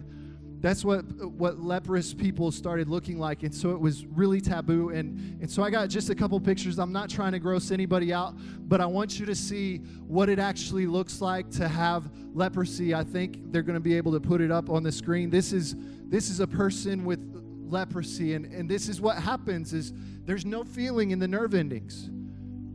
That's 0.60 0.84
what 0.84 1.02
what 1.02 1.58
leprous 1.58 2.14
people 2.14 2.50
started 2.50 2.88
looking 2.88 3.18
like 3.18 3.42
and 3.42 3.52
so 3.52 3.70
it 3.70 3.80
was 3.80 4.06
really 4.06 4.40
taboo. 4.40 4.90
And 4.90 5.40
and 5.40 5.50
so 5.50 5.62
i 5.64 5.70
got 5.70 5.88
just 5.88 6.08
a 6.08 6.14
couple 6.14 6.38
pictures. 6.40 6.78
I'm 6.78 6.92
not 6.92 7.10
trying 7.10 7.32
to 7.32 7.40
gross 7.40 7.72
anybody 7.72 8.12
out 8.12 8.34
but 8.68 8.80
i 8.80 8.86
want 8.86 9.18
you 9.18 9.26
to 9.26 9.34
see 9.34 9.78
what 10.06 10.28
it 10.28 10.38
actually 10.38 10.86
looks 10.86 11.20
like 11.20 11.50
to 11.52 11.66
have 11.66 12.10
leprosy. 12.32 12.94
I 12.94 13.02
think 13.02 13.52
they're 13.52 13.62
going 13.62 13.74
to 13.74 13.80
be 13.80 13.96
able 13.96 14.12
to 14.12 14.20
put 14.20 14.40
it 14.40 14.52
up 14.52 14.70
on 14.70 14.84
the 14.84 14.92
screen. 14.92 15.30
This 15.30 15.52
is 15.52 15.74
this 16.08 16.30
is 16.30 16.40
a 16.40 16.46
person 16.46 17.04
with 17.04 17.27
leprosy 17.70 18.34
and 18.34 18.46
and 18.46 18.68
this 18.68 18.88
is 18.88 19.00
what 19.00 19.18
happens 19.18 19.72
is 19.72 19.92
there's 20.24 20.44
no 20.44 20.64
feeling 20.64 21.10
in 21.10 21.18
the 21.18 21.28
nerve 21.28 21.54
endings. 21.54 22.10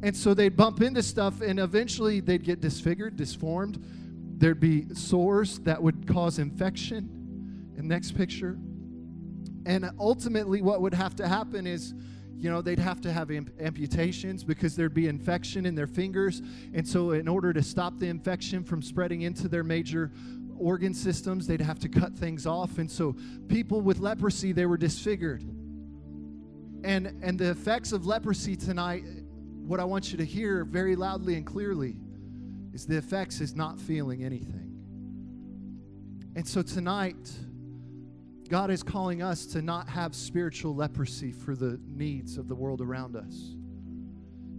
And 0.03 0.15
so 0.15 0.33
they'd 0.33 0.57
bump 0.57 0.81
into 0.81 1.01
stuff 1.01 1.41
and 1.41 1.59
eventually 1.59 2.19
they'd 2.19 2.43
get 2.43 2.59
disfigured, 2.59 3.15
disformed. 3.15 3.81
There'd 4.37 4.59
be 4.59 4.93
sores 4.93 5.59
that 5.59 5.81
would 5.81 6.07
cause 6.07 6.39
infection. 6.39 7.73
And 7.77 7.87
next 7.87 8.11
picture. 8.11 8.57
And 9.65 9.89
ultimately, 9.99 10.61
what 10.61 10.81
would 10.81 10.93
have 10.93 11.15
to 11.17 11.27
happen 11.27 11.65
is, 11.65 11.93
you 12.35 12.49
know, 12.49 12.61
they'd 12.61 12.79
have 12.79 12.99
to 13.01 13.13
have 13.13 13.31
amputations 13.31 14.43
because 14.43 14.75
there'd 14.75 14.93
be 14.93 15.07
infection 15.07 15.65
in 15.65 15.75
their 15.75 15.87
fingers. 15.87 16.41
And 16.73 16.87
so, 16.87 17.11
in 17.11 17.27
order 17.27 17.53
to 17.53 17.63
stop 17.63 17.99
the 17.99 18.07
infection 18.07 18.63
from 18.63 18.81
spreading 18.81 19.21
into 19.21 19.47
their 19.47 19.63
major 19.63 20.11
organ 20.63 20.93
systems, 20.93 21.45
they'd 21.45 21.61
have 21.61 21.79
to 21.79 21.89
cut 21.89 22.13
things 22.13 22.45
off. 22.47 22.77
And 22.77 22.89
so, 22.89 23.15
people 23.47 23.81
with 23.81 23.99
leprosy, 23.99 24.51
they 24.51 24.65
were 24.65 24.77
disfigured. 24.77 25.43
And 26.83 27.07
and 27.21 27.37
the 27.37 27.51
effects 27.51 27.91
of 27.91 28.05
leprosy 28.05 28.55
tonight, 28.55 29.03
what 29.65 29.79
I 29.79 29.83
want 29.85 30.11
you 30.11 30.17
to 30.17 30.25
hear 30.25 30.65
very 30.65 30.95
loudly 30.95 31.35
and 31.35 31.45
clearly 31.45 31.97
is 32.73 32.85
the 32.85 32.97
effects 32.97 33.39
is 33.41 33.55
not 33.55 33.79
feeling 33.79 34.23
anything. 34.23 34.73
And 36.35 36.47
so 36.47 36.61
tonight, 36.61 37.31
God 38.49 38.71
is 38.71 38.83
calling 38.83 39.21
us 39.21 39.45
to 39.47 39.61
not 39.61 39.87
have 39.87 40.15
spiritual 40.15 40.75
leprosy 40.75 41.31
for 41.31 41.55
the 41.55 41.79
needs 41.87 42.37
of 42.37 42.47
the 42.47 42.55
world 42.55 42.81
around 42.81 43.15
us. 43.15 43.55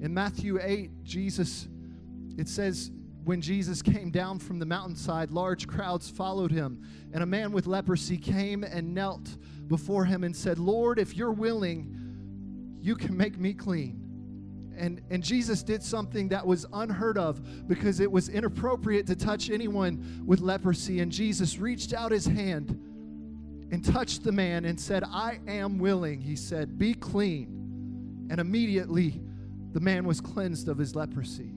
In 0.00 0.12
Matthew 0.12 0.58
8, 0.60 1.02
Jesus, 1.02 1.68
it 2.38 2.48
says, 2.48 2.90
when 3.24 3.40
Jesus 3.40 3.80
came 3.80 4.10
down 4.10 4.38
from 4.38 4.58
the 4.58 4.66
mountainside, 4.66 5.30
large 5.30 5.66
crowds 5.66 6.10
followed 6.10 6.50
him. 6.50 6.82
And 7.12 7.22
a 7.22 7.26
man 7.26 7.52
with 7.52 7.66
leprosy 7.66 8.18
came 8.18 8.64
and 8.64 8.94
knelt 8.94 9.28
before 9.66 10.04
him 10.04 10.24
and 10.24 10.36
said, 10.36 10.58
Lord, 10.58 10.98
if 10.98 11.16
you're 11.16 11.32
willing, 11.32 12.78
you 12.80 12.94
can 12.94 13.16
make 13.16 13.38
me 13.38 13.54
clean. 13.54 14.04
And, 14.76 15.00
and 15.08 15.22
Jesus 15.22 15.62
did 15.62 15.82
something 15.82 16.28
that 16.28 16.46
was 16.46 16.66
unheard 16.72 17.16
of 17.16 17.66
because 17.66 18.00
it 18.00 18.10
was 18.10 18.28
inappropriate 18.28 19.06
to 19.06 19.16
touch 19.16 19.48
anyone 19.48 20.22
with 20.26 20.40
leprosy. 20.40 21.00
And 21.00 21.10
Jesus 21.10 21.58
reached 21.58 21.94
out 21.94 22.12
his 22.12 22.26
hand 22.26 22.70
and 23.70 23.82
touched 23.82 24.22
the 24.22 24.32
man 24.32 24.66
and 24.66 24.78
said, 24.78 25.02
I 25.04 25.40
am 25.46 25.78
willing. 25.78 26.20
He 26.20 26.36
said, 26.36 26.78
Be 26.78 26.92
clean. 26.92 28.26
And 28.30 28.40
immediately 28.40 29.20
the 29.72 29.80
man 29.80 30.04
was 30.04 30.20
cleansed 30.20 30.68
of 30.68 30.76
his 30.76 30.94
leprosy. 30.94 31.53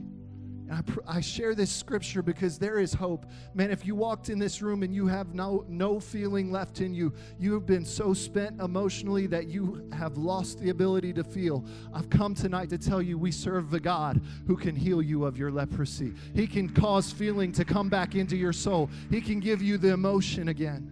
I, 0.72 0.82
pr- 0.82 1.00
I 1.08 1.22
share 1.22 1.56
this 1.56 1.72
scripture 1.72 2.22
because 2.22 2.58
there 2.58 2.80
is 2.80 2.94
hope. 2.94 3.26
Man, 3.54 3.72
if 3.72 3.86
you 3.86 3.96
walked 3.96 4.30
in 4.30 4.38
this 4.38 4.62
room 4.62 4.84
and 4.84 4.94
you 4.94 5.08
have 5.08 5.34
no, 5.34 5.66
no 5.70 6.00
feeling 6.00 6.52
left 6.52 6.82
in 6.82 6.94
you, 6.94 7.14
you 7.40 7.54
have 7.54 7.66
been 7.66 7.86
so 7.86 8.14
spent 8.14 8.60
emotionally 8.60 9.28
that 9.28 9.48
you 9.48 9.90
have 9.94 10.18
lost 10.18 10.60
the 10.60 10.70
ability 10.70 11.14
to 11.14 11.24
feel. 11.24 11.66
I've 11.94 12.10
come 12.10 12.36
tonight 12.36 12.70
to 12.70 12.78
tell 12.78 13.02
you 13.02 13.18
we 13.18 13.32
serve 13.32 13.72
the 13.72 13.80
God 13.80 14.22
who 14.46 14.58
can 14.58 14.76
heal 14.76 15.02
you 15.02 15.26
of 15.26 15.38
your 15.38 15.52
leprosy. 15.52 16.14
He 16.34 16.48
can 16.48 16.70
cause 16.70 17.12
feeling 17.12 17.52
to 17.54 17.64
come 17.64 17.88
back 17.88 18.16
into 18.16 18.36
your 18.36 18.54
soul, 18.54 18.90
He 19.10 19.22
can 19.22 19.40
give 19.40 19.62
you 19.62 19.78
the 19.78 19.94
emotion 19.94 20.50
again. 20.50 20.92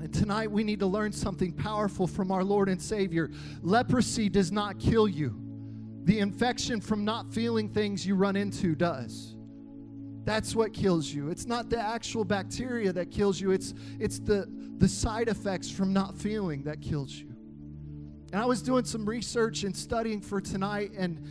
And 0.00 0.12
tonight 0.12 0.50
we 0.50 0.62
need 0.62 0.78
to 0.80 0.86
learn 0.86 1.10
something 1.10 1.52
powerful 1.52 2.06
from 2.06 2.30
our 2.30 2.44
Lord 2.44 2.68
and 2.68 2.80
Savior. 2.80 3.30
Leprosy 3.62 4.28
does 4.28 4.52
not 4.52 4.78
kill 4.78 5.08
you. 5.08 5.45
The 6.06 6.20
infection 6.20 6.80
from 6.80 7.04
not 7.04 7.34
feeling 7.34 7.68
things 7.68 8.06
you 8.06 8.14
run 8.14 8.36
into 8.36 8.76
does. 8.76 9.34
That's 10.22 10.54
what 10.54 10.72
kills 10.72 11.12
you. 11.12 11.30
It's 11.30 11.46
not 11.46 11.68
the 11.68 11.80
actual 11.80 12.24
bacteria 12.24 12.92
that 12.92 13.10
kills 13.10 13.40
you, 13.40 13.50
it's, 13.50 13.74
it's 13.98 14.20
the, 14.20 14.46
the 14.78 14.86
side 14.86 15.28
effects 15.28 15.68
from 15.68 15.92
not 15.92 16.16
feeling 16.16 16.62
that 16.62 16.80
kills 16.80 17.12
you. 17.12 17.34
And 18.32 18.40
I 18.40 18.44
was 18.44 18.62
doing 18.62 18.84
some 18.84 19.04
research 19.04 19.64
and 19.64 19.74
studying 19.74 20.20
for 20.20 20.40
tonight, 20.40 20.92
and, 20.96 21.26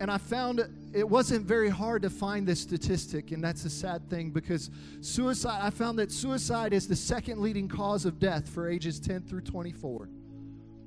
and 0.00 0.10
I 0.10 0.18
found 0.18 0.68
it 0.92 1.08
wasn't 1.08 1.46
very 1.46 1.70
hard 1.70 2.02
to 2.02 2.10
find 2.10 2.46
this 2.46 2.60
statistic, 2.60 3.30
and 3.30 3.42
that's 3.42 3.64
a 3.64 3.70
sad 3.70 4.10
thing 4.10 4.32
because 4.32 4.68
suicide, 5.00 5.60
I 5.62 5.70
found 5.70 5.98
that 5.98 6.12
suicide 6.12 6.74
is 6.74 6.86
the 6.86 6.96
second 6.96 7.40
leading 7.40 7.68
cause 7.68 8.04
of 8.04 8.18
death 8.18 8.50
for 8.50 8.68
ages 8.68 9.00
10 9.00 9.22
through 9.22 9.42
24. 9.42 10.10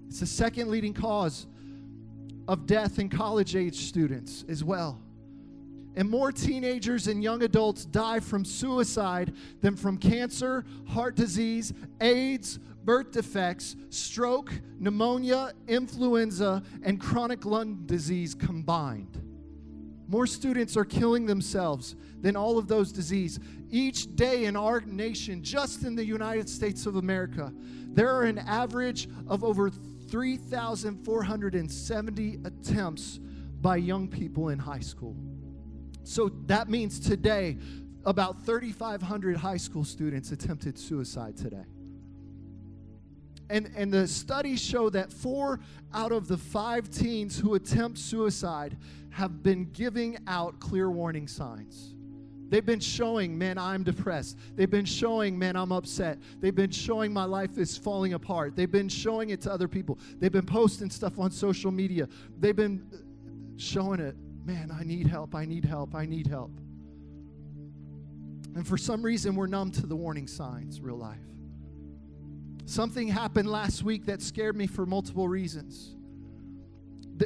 It's 0.07 0.19
the 0.19 0.27
second 0.27 0.69
leading 0.69 0.93
cause 0.93 1.47
of 2.47 2.65
death 2.65 2.99
in 2.99 3.09
college 3.09 3.55
age 3.55 3.75
students 3.75 4.43
as 4.49 4.63
well. 4.63 4.99
And 5.95 6.09
more 6.09 6.31
teenagers 6.31 7.07
and 7.07 7.23
young 7.23 7.43
adults 7.43 7.85
die 7.85 8.19
from 8.19 8.43
suicide 8.43 9.33
than 9.61 9.75
from 9.75 9.97
cancer, 9.97 10.65
heart 10.87 11.15
disease, 11.15 11.71
AIDS, 12.01 12.59
birth 12.83 13.11
defects, 13.11 13.75
stroke, 13.89 14.51
pneumonia, 14.79 15.53
influenza, 15.67 16.63
and 16.81 16.99
chronic 16.99 17.45
lung 17.45 17.83
disease 17.85 18.33
combined. 18.33 19.19
More 20.07 20.27
students 20.27 20.75
are 20.75 20.85
killing 20.85 21.25
themselves 21.25 21.95
than 22.21 22.35
all 22.35 22.57
of 22.57 22.67
those 22.67 22.91
diseases. 22.91 23.39
Each 23.69 24.13
day 24.15 24.45
in 24.45 24.55
our 24.55 24.81
nation, 24.81 25.43
just 25.43 25.83
in 25.83 25.95
the 25.95 26.05
United 26.05 26.49
States 26.49 26.85
of 26.85 26.97
America, 26.97 27.53
there 27.87 28.09
are 28.09 28.23
an 28.23 28.39
average 28.39 29.07
of 29.27 29.43
over 29.43 29.71
3,470 30.13 32.39
attempts 32.45 33.19
by 33.61 33.77
young 33.77 34.07
people 34.07 34.49
in 34.49 34.59
high 34.59 34.79
school. 34.79 35.15
So 36.03 36.29
that 36.45 36.69
means 36.69 36.99
today, 36.99 37.57
about 38.05 38.45
3,500 38.45 39.37
high 39.37 39.57
school 39.57 39.83
students 39.83 40.31
attempted 40.31 40.77
suicide 40.77 41.35
today. 41.35 41.65
And, 43.49 43.71
and 43.75 43.91
the 43.91 44.07
studies 44.07 44.61
show 44.61 44.91
that 44.91 45.11
four 45.11 45.59
out 45.95 46.11
of 46.11 46.27
the 46.27 46.37
five 46.37 46.91
teens 46.91 47.39
who 47.39 47.55
attempt 47.55 47.97
suicide 47.97 48.77
have 49.09 49.41
been 49.41 49.71
giving 49.71 50.19
out 50.27 50.59
clear 50.59 50.91
warning 50.91 51.27
signs. 51.27 51.92
They've 52.53 52.63
been 52.63 52.79
showing, 52.79 53.35
man, 53.35 53.57
I'm 53.57 53.81
depressed. 53.81 54.37
They've 54.55 54.69
been 54.69 54.85
showing, 54.85 55.39
man, 55.39 55.55
I'm 55.55 55.71
upset. 55.71 56.19
They've 56.39 56.53
been 56.53 56.69
showing 56.69 57.11
my 57.11 57.23
life 57.23 57.57
is 57.57 57.75
falling 57.79 58.13
apart. 58.13 58.55
They've 58.55 58.71
been 58.71 58.89
showing 58.89 59.31
it 59.31 59.41
to 59.41 59.51
other 59.51 59.67
people. 59.67 59.97
They've 60.19 60.31
been 60.31 60.45
posting 60.45 60.91
stuff 60.91 61.17
on 61.17 61.31
social 61.31 61.71
media. 61.71 62.07
They've 62.39 62.55
been 62.55 62.85
uh, 62.93 62.97
showing 63.57 63.99
it, 63.99 64.15
man, 64.45 64.69
I 64.71 64.83
need 64.83 65.07
help. 65.07 65.33
I 65.33 65.45
need 65.45 65.65
help. 65.65 65.95
I 65.95 66.05
need 66.05 66.27
help. 66.27 66.51
And 68.53 68.67
for 68.67 68.77
some 68.77 69.01
reason, 69.01 69.35
we're 69.35 69.47
numb 69.47 69.71
to 69.71 69.87
the 69.87 69.95
warning 69.95 70.27
signs, 70.27 70.79
real 70.79 70.97
life. 70.97 71.17
Something 72.65 73.07
happened 73.07 73.49
last 73.49 73.81
week 73.81 74.05
that 74.05 74.21
scared 74.21 74.55
me 74.55 74.67
for 74.67 74.85
multiple 74.85 75.27
reasons 75.27 75.95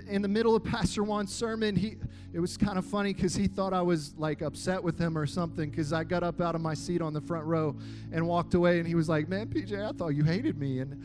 in 0.07 0.21
the 0.21 0.27
middle 0.27 0.55
of 0.55 0.63
Pastor 0.63 1.03
Juan's 1.03 1.33
sermon, 1.33 1.75
he 1.75 1.97
it 2.33 2.39
was 2.39 2.57
kind 2.57 2.77
of 2.77 2.85
funny 2.85 3.13
because 3.13 3.35
he 3.35 3.47
thought 3.47 3.73
I 3.73 3.81
was 3.81 4.13
like 4.17 4.41
upset 4.41 4.83
with 4.83 4.99
him 4.99 5.17
or 5.17 5.25
something 5.25 5.69
because 5.69 5.93
I 5.93 6.03
got 6.03 6.23
up 6.23 6.41
out 6.41 6.55
of 6.55 6.61
my 6.61 6.73
seat 6.73 7.01
on 7.01 7.13
the 7.13 7.21
front 7.21 7.45
row 7.45 7.75
and 8.11 8.27
walked 8.27 8.53
away, 8.53 8.79
and 8.79 8.87
he 8.87 8.95
was 8.95 9.07
like, 9.07 9.29
"Man, 9.29 9.47
PJ, 9.47 9.73
I 9.73 9.91
thought 9.93 10.09
you 10.09 10.23
hated 10.23 10.57
me," 10.57 10.79
and 10.79 11.01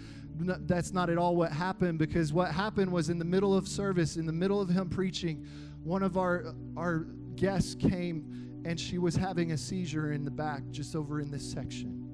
that's 0.67 0.93
not 0.93 1.11
at 1.11 1.19
all 1.19 1.37
what 1.37 1.53
happened 1.53 1.99
because 1.99 2.33
what 2.33 2.51
happened 2.51 2.91
was 2.91 3.09
in 3.09 3.19
the 3.19 3.25
middle 3.25 3.55
of 3.57 3.69
service, 3.69 4.17
in 4.17 4.27
the 4.27 4.33
middle 4.33 4.61
of 4.61 4.69
him 4.69 4.89
preaching, 4.89 5.47
one 5.85 6.03
of 6.03 6.17
our 6.17 6.55
our 6.77 7.07
guests 7.37 7.75
came 7.75 8.63
and 8.65 8.79
she 8.79 8.99
was 8.99 9.17
having 9.17 9.53
a 9.53 9.59
seizure 9.59 10.13
in 10.13 10.25
the 10.25 10.31
back, 10.31 10.63
just 10.71 10.95
over 10.95 11.21
in 11.21 11.31
this 11.31 11.49
section. 11.51 12.09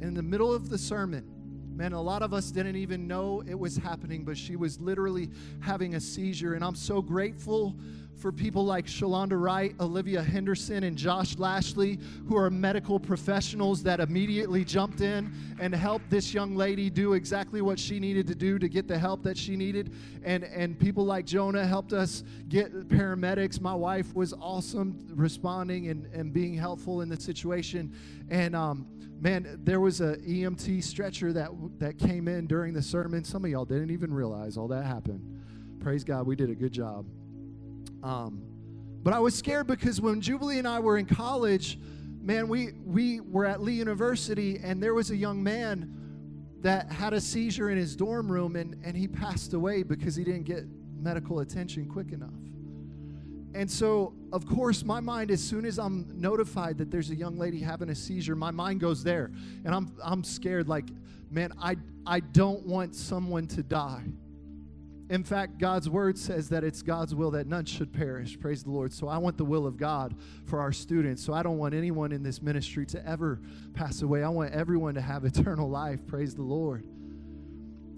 In 0.00 0.14
the 0.14 0.22
middle 0.22 0.52
of 0.52 0.70
the 0.70 0.78
sermon, 0.78 1.24
Man, 1.74 1.92
a 1.92 2.00
lot 2.00 2.22
of 2.22 2.32
us 2.32 2.52
didn't 2.52 2.76
even 2.76 3.08
know 3.08 3.42
it 3.48 3.58
was 3.58 3.76
happening, 3.76 4.22
but 4.22 4.38
she 4.38 4.54
was 4.54 4.80
literally 4.80 5.28
having 5.58 5.96
a 5.96 6.00
seizure. 6.00 6.54
And 6.54 6.64
I'm 6.64 6.76
so 6.76 7.02
grateful 7.02 7.74
for 8.16 8.32
people 8.32 8.64
like 8.64 8.86
Shalonda 8.86 9.40
Wright, 9.40 9.74
Olivia 9.80 10.22
Henderson, 10.22 10.84
and 10.84 10.96
Josh 10.96 11.36
Lashley, 11.38 11.98
who 12.28 12.36
are 12.36 12.50
medical 12.50 12.98
professionals 12.98 13.82
that 13.82 14.00
immediately 14.00 14.64
jumped 14.64 15.00
in 15.00 15.32
and 15.60 15.74
helped 15.74 16.08
this 16.10 16.32
young 16.32 16.56
lady 16.56 16.90
do 16.90 17.14
exactly 17.14 17.60
what 17.60 17.78
she 17.78 17.98
needed 18.00 18.26
to 18.26 18.34
do 18.34 18.58
to 18.58 18.68
get 18.68 18.88
the 18.88 18.98
help 18.98 19.22
that 19.24 19.36
she 19.36 19.56
needed. 19.56 19.92
And, 20.22 20.44
and 20.44 20.78
people 20.78 21.04
like 21.04 21.26
Jonah 21.26 21.66
helped 21.66 21.92
us 21.92 22.24
get 22.48 22.88
paramedics. 22.88 23.60
My 23.60 23.74
wife 23.74 24.14
was 24.14 24.32
awesome 24.34 25.06
responding 25.10 25.88
and, 25.88 26.06
and 26.06 26.32
being 26.32 26.54
helpful 26.54 27.00
in 27.02 27.08
the 27.08 27.20
situation. 27.20 27.94
And 28.30 28.54
um, 28.54 28.86
man, 29.20 29.60
there 29.64 29.80
was 29.80 30.00
a 30.00 30.16
EMT 30.18 30.82
stretcher 30.84 31.32
that 31.32 31.50
that 31.78 31.98
came 31.98 32.28
in 32.28 32.46
during 32.46 32.74
the 32.74 32.82
sermon. 32.82 33.24
Some 33.24 33.44
of 33.44 33.50
y'all 33.50 33.64
didn't 33.64 33.90
even 33.90 34.12
realize 34.12 34.56
all 34.56 34.68
that 34.68 34.84
happened. 34.84 35.42
Praise 35.80 36.04
God, 36.04 36.26
we 36.26 36.36
did 36.36 36.50
a 36.50 36.54
good 36.54 36.72
job. 36.72 37.06
Um, 38.04 38.42
but 39.02 39.12
I 39.14 39.18
was 39.18 39.34
scared 39.34 39.66
because 39.66 40.00
when 40.00 40.20
Jubilee 40.20 40.58
and 40.58 40.68
I 40.68 40.78
were 40.78 40.98
in 40.98 41.06
college, 41.06 41.78
man, 42.20 42.48
we 42.48 42.72
we 42.84 43.20
were 43.20 43.46
at 43.46 43.62
Lee 43.62 43.74
University, 43.74 44.60
and 44.62 44.82
there 44.82 44.94
was 44.94 45.10
a 45.10 45.16
young 45.16 45.42
man 45.42 45.90
that 46.60 46.92
had 46.92 47.14
a 47.14 47.20
seizure 47.20 47.70
in 47.70 47.78
his 47.78 47.96
dorm 47.96 48.30
room, 48.30 48.56
and 48.56 48.76
and 48.84 48.96
he 48.96 49.08
passed 49.08 49.54
away 49.54 49.82
because 49.82 50.14
he 50.14 50.22
didn't 50.22 50.44
get 50.44 50.64
medical 51.00 51.40
attention 51.40 51.86
quick 51.86 52.12
enough. 52.12 52.30
And 53.54 53.70
so, 53.70 54.14
of 54.32 54.46
course, 54.46 54.84
my 54.84 54.98
mind, 54.98 55.30
as 55.30 55.42
soon 55.42 55.64
as 55.64 55.78
I'm 55.78 56.08
notified 56.12 56.76
that 56.78 56.90
there's 56.90 57.10
a 57.10 57.14
young 57.14 57.38
lady 57.38 57.60
having 57.60 57.88
a 57.88 57.94
seizure, 57.94 58.34
my 58.34 58.50
mind 58.50 58.80
goes 58.80 59.04
there. 59.04 59.30
And 59.64 59.72
I'm, 59.72 59.96
I'm 60.02 60.24
scared, 60.24 60.68
like, 60.68 60.86
man, 61.30 61.52
I, 61.62 61.76
I 62.04 62.18
don't 62.18 62.66
want 62.66 62.96
someone 62.96 63.46
to 63.48 63.62
die. 63.62 64.06
In 65.10 65.22
fact, 65.22 65.58
God's 65.58 65.90
word 65.90 66.16
says 66.16 66.48
that 66.48 66.64
it's 66.64 66.80
God's 66.80 67.14
will 67.14 67.30
that 67.32 67.46
none 67.46 67.66
should 67.66 67.92
perish. 67.92 68.40
Praise 68.40 68.62
the 68.62 68.70
Lord. 68.70 68.92
So 68.92 69.06
I 69.06 69.18
want 69.18 69.36
the 69.36 69.44
will 69.44 69.66
of 69.66 69.76
God 69.76 70.14
for 70.46 70.60
our 70.60 70.72
students. 70.72 71.22
So 71.22 71.34
I 71.34 71.42
don't 71.42 71.58
want 71.58 71.74
anyone 71.74 72.10
in 72.10 72.22
this 72.22 72.40
ministry 72.40 72.86
to 72.86 73.06
ever 73.06 73.40
pass 73.74 74.00
away. 74.00 74.22
I 74.24 74.30
want 74.30 74.52
everyone 74.52 74.94
to 74.94 75.02
have 75.02 75.24
eternal 75.24 75.68
life. 75.68 76.06
Praise 76.06 76.34
the 76.34 76.42
Lord 76.42 76.86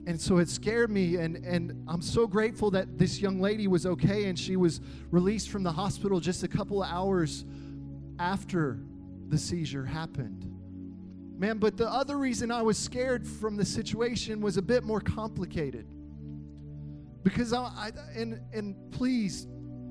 and 0.07 0.21
so 0.21 0.39
it 0.39 0.49
scared 0.49 0.89
me 0.91 1.17
and 1.17 1.37
and 1.45 1.85
i'm 1.89 2.01
so 2.01 2.27
grateful 2.27 2.71
that 2.71 2.97
this 2.97 3.21
young 3.21 3.41
lady 3.41 3.67
was 3.67 3.85
okay 3.85 4.27
and 4.27 4.39
she 4.39 4.57
was 4.57 4.81
released 5.11 5.51
from 5.51 5.63
the 5.63 5.73
hospital 5.73 6.21
just 6.21 6.45
a 6.45 6.49
couple 6.49 6.83
hours 6.83 7.45
after 8.19 8.79
the 9.29 9.37
seizure 9.37 9.85
happened 9.85 10.49
man 11.37 11.59
but 11.59 11.77
the 11.77 11.89
other 11.91 12.17
reason 12.17 12.51
i 12.51 12.63
was 12.63 12.79
scared 12.79 13.27
from 13.27 13.57
the 13.57 13.65
situation 13.65 14.41
was 14.41 14.57
a 14.57 14.63
bit 14.63 14.85
more 14.85 15.01
complicated 15.01 15.87
because 17.27 17.53
i, 17.53 17.59
I 17.59 17.91
and 18.15 18.41
and 18.53 18.77
please 18.93 19.49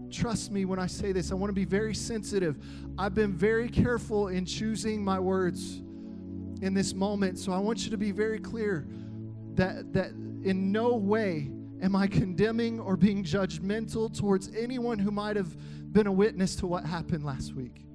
trust 0.10 0.52
me 0.52 0.64
when 0.64 0.80
i 0.80 0.88
say 0.88 1.12
this. 1.12 1.32
I 1.32 1.36
want 1.36 1.50
to 1.50 1.54
be 1.54 1.66
very 1.66 1.94
sensitive. 1.94 2.58
I've 2.98 3.14
been 3.14 3.34
very 3.34 3.68
careful 3.68 4.30
in 4.30 4.46
choosing 4.46 5.04
my 5.04 5.20
words 5.20 5.82
in 6.62 6.74
this 6.74 6.94
moment. 6.94 7.38
So 7.38 7.52
i 7.52 7.58
want 7.58 7.84
you 7.84 7.92
to 7.92 7.98
be 7.98 8.12
very 8.12 8.40
clear 8.40 8.88
that, 9.56 9.92
that 9.94 10.12
in 10.44 10.72
no 10.72 10.96
way 10.96 11.50
Am 11.82 11.96
I 11.96 12.08
condemning 12.08 12.80
or 12.80 12.96
being 12.96 13.24
judgmental 13.24 14.12
towards 14.18 14.50
anyone 14.56 14.98
who 14.98 15.12
might 15.12 15.36
have 15.36 15.56
been 15.92 16.08
a 16.08 16.12
witness 16.12 16.56
to 16.58 16.68
what 16.68 16.86
happened 16.86 17.24
last 17.24 17.54
week? 17.54 17.86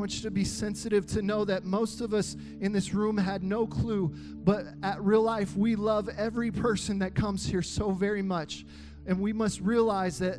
Want 0.00 0.14
you 0.14 0.22
to 0.22 0.30
be 0.30 0.44
sensitive 0.44 1.04
to 1.08 1.20
know 1.20 1.44
that 1.44 1.66
most 1.66 2.00
of 2.00 2.14
us 2.14 2.34
in 2.62 2.72
this 2.72 2.94
room 2.94 3.18
had 3.18 3.42
no 3.42 3.66
clue, 3.66 4.08
but 4.42 4.64
at 4.82 4.98
real 5.02 5.20
life, 5.20 5.54
we 5.54 5.76
love 5.76 6.08
every 6.16 6.50
person 6.50 7.00
that 7.00 7.14
comes 7.14 7.44
here 7.44 7.60
so 7.60 7.90
very 7.90 8.22
much. 8.22 8.64
And 9.04 9.20
we 9.20 9.34
must 9.34 9.60
realize 9.60 10.18
that 10.20 10.38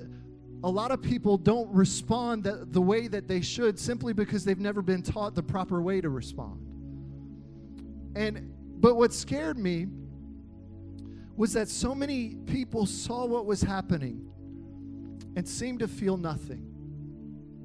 a 0.63 0.67
lot 0.67 0.89
of 0.89 0.99
people 0.99 1.37
don't 1.37 1.71
respond 1.71 2.43
the, 2.43 2.65
the 2.71 2.81
way 2.81 3.07
that 3.09 3.27
they 3.27 3.41
should 3.41 3.77
simply 3.77 4.13
because 4.13 4.43
they've 4.43 4.57
never 4.57 4.81
been 4.81 5.03
taught 5.03 5.35
the 5.35 5.43
proper 5.43 5.79
way 5.79 6.01
to 6.01 6.09
respond. 6.09 6.59
And 8.15 8.51
but 8.79 8.95
what 8.95 9.13
scared 9.13 9.59
me 9.59 9.85
was 11.37 11.53
that 11.53 11.69
so 11.69 11.93
many 11.93 12.37
people 12.47 12.87
saw 12.87 13.27
what 13.27 13.45
was 13.45 13.61
happening 13.61 14.27
and 15.35 15.47
seemed 15.47 15.81
to 15.81 15.87
feel 15.87 16.17
nothing. 16.17 16.70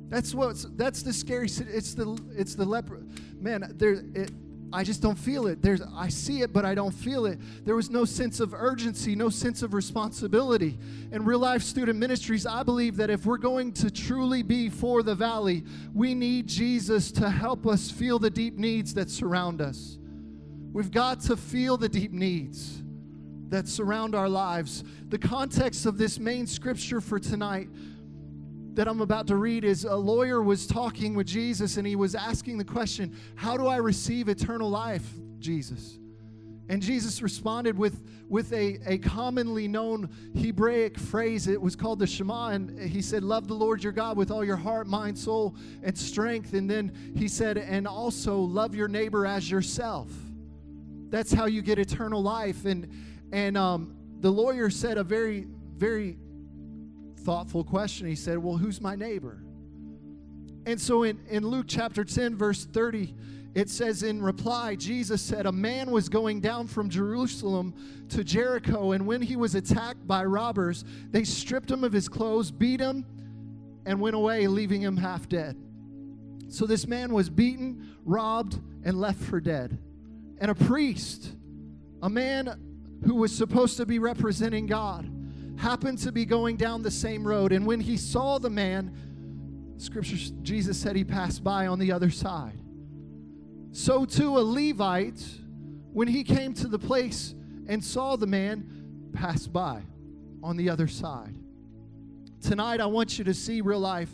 That's 0.09 0.35
what's 0.35 0.67
that's 0.77 1.03
the 1.03 1.13
scary 1.13 1.47
it's 1.47 1.95
the 1.95 2.19
it's 2.37 2.55
the 2.55 2.65
leper 2.65 3.03
man 3.41 3.73
there 3.77 4.05
it 4.15 4.31
I 4.73 4.83
just 4.83 5.01
don't 5.01 5.19
feel 5.19 5.47
it. 5.47 5.63
There's 5.63 5.81
I 5.95 6.09
see 6.09 6.43
it 6.43 6.53
but 6.53 6.65
I 6.65 6.75
don't 6.75 6.93
feel 6.93 7.27
it. 7.27 7.39
There 7.65 7.77
was 7.77 7.89
no 7.89 8.05
sense 8.05 8.41
of 8.41 8.53
urgency, 8.53 9.15
no 9.15 9.29
sense 9.29 9.63
of 9.63 9.75
responsibility. 9.75 10.79
In 11.13 11.25
real 11.25 11.39
life 11.39 11.63
student 11.63 11.99
ministries, 11.99 12.47
I 12.47 12.63
believe 12.63 12.97
that 12.97 13.09
if 13.09 13.27
we're 13.27 13.39
going 13.39 13.73
to 13.75 13.91
truly 13.91 14.43
be 14.43 14.69
for 14.69 15.03
the 15.03 15.15
valley, 15.15 15.65
we 15.95 16.15
need 16.15 16.47
Jesus 16.47 17.13
to 17.13 17.31
help 17.31 17.67
us 17.67 17.91
feel 17.91 18.19
the 18.19 18.31
deep 18.31 18.57
needs 18.57 18.95
that 18.95 19.09
surround 19.09 19.61
us. 19.61 19.99
We've 20.73 20.91
got 20.91 21.21
to 21.23 21.37
feel 21.37 21.77
the 21.77 21.89
deep 21.89 22.13
needs 22.13 22.83
that 23.49 23.69
surround 23.69 24.15
our 24.15 24.29
lives. 24.29 24.83
The 25.09 25.19
context 25.19 25.87
of 25.87 25.97
this 25.97 26.19
main 26.19 26.47
scripture 26.47 27.01
for 27.01 27.19
tonight 27.19 27.69
that 28.77 28.87
I'm 28.87 29.01
about 29.01 29.27
to 29.29 29.37
read 29.37 29.65
is 29.65 29.85
a 29.85 29.97
lawyer 29.97 30.43
was 30.43 30.67
talking 30.67 31.15
with 31.15 31.27
Jesus 31.27 31.79
and 31.79 31.87
he 31.87 31.97
was 31.97 32.15
asking 32.15 32.59
the 32.59 32.65
question, 32.65 33.17
How 33.35 33.57
do 33.57 33.67
I 33.67 33.77
receive 33.77 34.29
eternal 34.29 34.69
life, 34.69 35.09
Jesus? 35.39 35.99
And 36.69 36.83
Jesus 36.83 37.23
responded 37.23 37.79
with, 37.79 38.03
with 38.29 38.53
a, 38.53 38.79
a 38.85 38.99
commonly 38.99 39.67
known 39.67 40.11
Hebraic 40.39 40.99
phrase. 40.99 41.47
It 41.47 41.61
was 41.61 41.75
called 41.75 42.01
the 42.01 42.07
Shema. 42.07 42.49
And 42.49 42.79
he 42.79 43.01
said, 43.01 43.23
Love 43.23 43.49
the 43.49 43.55
Lord 43.55 43.83
your 43.83 43.93
God 43.93 44.19
with 44.19 44.31
all 44.31 44.45
your 44.45 44.57
heart, 44.57 44.87
mind, 44.87 45.17
soul, 45.17 45.57
and 45.83 45.97
strength. 45.97 46.53
And 46.53 46.69
then 46.69 47.15
he 47.17 47.29
said, 47.29 47.57
And 47.57 47.87
also 47.87 48.39
love 48.39 48.75
your 48.75 48.89
neighbor 48.89 49.27
as 49.27 49.51
yourself. 49.51 50.11
That's 51.09 51.33
how 51.33 51.47
you 51.47 51.63
get 51.63 51.79
eternal 51.79 52.23
life. 52.23 52.67
And, 52.67 52.91
and 53.33 53.57
um, 53.57 53.97
the 54.21 54.31
lawyer 54.31 54.69
said 54.69 54.99
a 54.99 55.05
very, 55.05 55.47
very 55.79 56.19
thoughtful 57.27 57.65
question. 57.65 58.07
He 58.07 58.15
said, 58.15 58.39
Well, 58.39 58.57
who's 58.57 58.81
my 58.81 58.95
neighbor? 58.95 59.43
And 60.65 60.81
so 60.81 61.03
in, 61.03 61.19
in 61.29 61.45
Luke 61.45 61.67
chapter 61.69 62.05
10, 62.05 62.37
verse 62.37 62.65
30, 62.67 63.15
it 63.57 63.69
says 63.69 64.05
in 64.05 64.23
reply, 64.23 64.77
Jesus 64.77 65.21
said, 65.21 65.45
A 65.45 65.53
man 65.53 65.91
was 65.91 66.09
going 66.09 66.41
down 66.41 66.69
from 66.69 66.89
Jerusalem 66.89 67.75
to 68.11 68.23
Jericho, 68.23 68.93
and 68.93 69.09
when 69.09 69.21
he 69.21 69.35
was 69.35 69.57
attacked 69.57 70.07
by 70.07 70.25
robbers, 70.25 70.85
they 71.11 71.25
stripped 71.25 71.69
him 71.69 71.83
of 71.83 71.93
his 71.93 72.09
clothes, 72.09 72.53
beat 72.53 72.79
him, 72.79 73.05
and 73.85 74.01
went 74.01 74.15
away, 74.15 74.47
leaving 74.47 74.83
him 74.83 74.97
half 74.97 75.29
dead. 75.29 75.57
So 76.49 76.65
this 76.65 76.87
man 76.87 77.13
was 77.13 77.29
beaten, 77.29 77.97
robbed, 78.05 78.61
and 78.85 79.01
left 79.01 79.21
for 79.21 79.41
dead. 79.41 79.77
And 80.39 80.49
a 80.49 80.55
priest, 80.55 81.33
a 82.03 82.09
man 82.09 83.01
who 83.05 83.17
was 83.17 83.37
supposed 83.37 83.79
to 83.79 83.87
be 83.87 83.99
representing 83.99 84.67
God, 84.67 85.11
happened 85.57 85.99
to 85.99 86.13
be 86.13 86.25
going 86.25 86.57
down 86.57 86.83
the 86.83 86.91
same 86.91 87.27
road. 87.27 87.53
And 87.53 87.67
when 87.67 87.81
he 87.81 87.97
saw 87.97 88.39
the 88.39 88.51
man, 88.51 89.75
scripture, 89.79 90.17
Jesus 90.43 90.79
said 90.79 90.97
he 90.97 91.05
passed 91.05 91.43
by 91.43 91.67
on 91.67 91.79
the 91.79 91.93
other 91.93 92.11
side. 92.11 92.61
So 93.73 94.05
too, 94.05 94.39
a 94.39 94.41
Levite, 94.41 95.23
when 95.93 96.09
he 96.09 96.25
came 96.25 96.55
to 96.55 96.69
the 96.69 96.79
place 96.79 97.35
and 97.67 97.83
saw 97.83 98.17
the 98.17 98.27
man, 98.27 99.11
passed 99.13 99.53
by 99.53 99.83
on 100.43 100.57
the 100.57 100.69
other 100.69 100.87
side. 100.87 101.35
Tonight, 102.41 102.81
I 102.81 102.87
want 102.87 103.19
you 103.19 103.25
to 103.25 103.35
see 103.35 103.61
real 103.61 103.81
life 103.81 104.11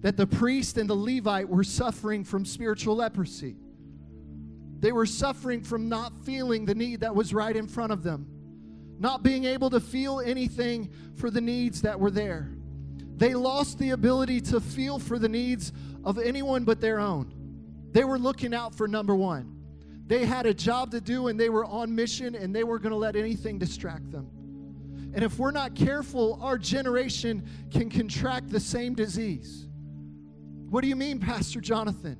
that 0.00 0.16
the 0.16 0.26
priest 0.26 0.78
and 0.78 0.88
the 0.88 0.94
Levite 0.94 1.48
were 1.48 1.64
suffering 1.64 2.24
from 2.24 2.44
spiritual 2.44 2.96
leprosy. 2.96 3.56
They 4.80 4.92
were 4.92 5.06
suffering 5.06 5.62
from 5.62 5.88
not 5.88 6.12
feeling 6.24 6.64
the 6.64 6.74
need 6.74 7.00
that 7.00 7.14
was 7.14 7.32
right 7.32 7.54
in 7.54 7.66
front 7.66 7.92
of 7.92 8.02
them 8.02 8.26
not 8.98 9.22
being 9.22 9.44
able 9.44 9.70
to 9.70 9.80
feel 9.80 10.20
anything 10.20 10.90
for 11.16 11.30
the 11.30 11.40
needs 11.40 11.82
that 11.82 11.98
were 11.98 12.10
there. 12.10 12.50
They 13.16 13.34
lost 13.34 13.78
the 13.78 13.90
ability 13.90 14.40
to 14.42 14.60
feel 14.60 14.98
for 14.98 15.18
the 15.18 15.28
needs 15.28 15.72
of 16.04 16.18
anyone 16.18 16.64
but 16.64 16.80
their 16.80 16.98
own. 16.98 17.32
They 17.92 18.04
were 18.04 18.18
looking 18.18 18.54
out 18.54 18.74
for 18.74 18.86
number 18.86 19.14
one. 19.14 19.56
They 20.06 20.24
had 20.24 20.46
a 20.46 20.54
job 20.54 20.90
to 20.92 21.00
do 21.00 21.28
and 21.28 21.40
they 21.40 21.48
were 21.48 21.64
on 21.64 21.94
mission 21.94 22.34
and 22.34 22.54
they 22.54 22.62
were 22.62 22.78
going 22.78 22.90
to 22.90 22.96
let 22.96 23.16
anything 23.16 23.58
distract 23.58 24.10
them. 24.12 24.30
And 25.14 25.24
if 25.24 25.38
we're 25.38 25.50
not 25.50 25.74
careful, 25.74 26.38
our 26.42 26.58
generation 26.58 27.48
can 27.70 27.88
contract 27.88 28.50
the 28.50 28.60
same 28.60 28.94
disease. 28.94 29.66
What 30.68 30.82
do 30.82 30.88
you 30.88 30.96
mean, 30.96 31.18
Pastor 31.18 31.60
Jonathan? 31.60 32.18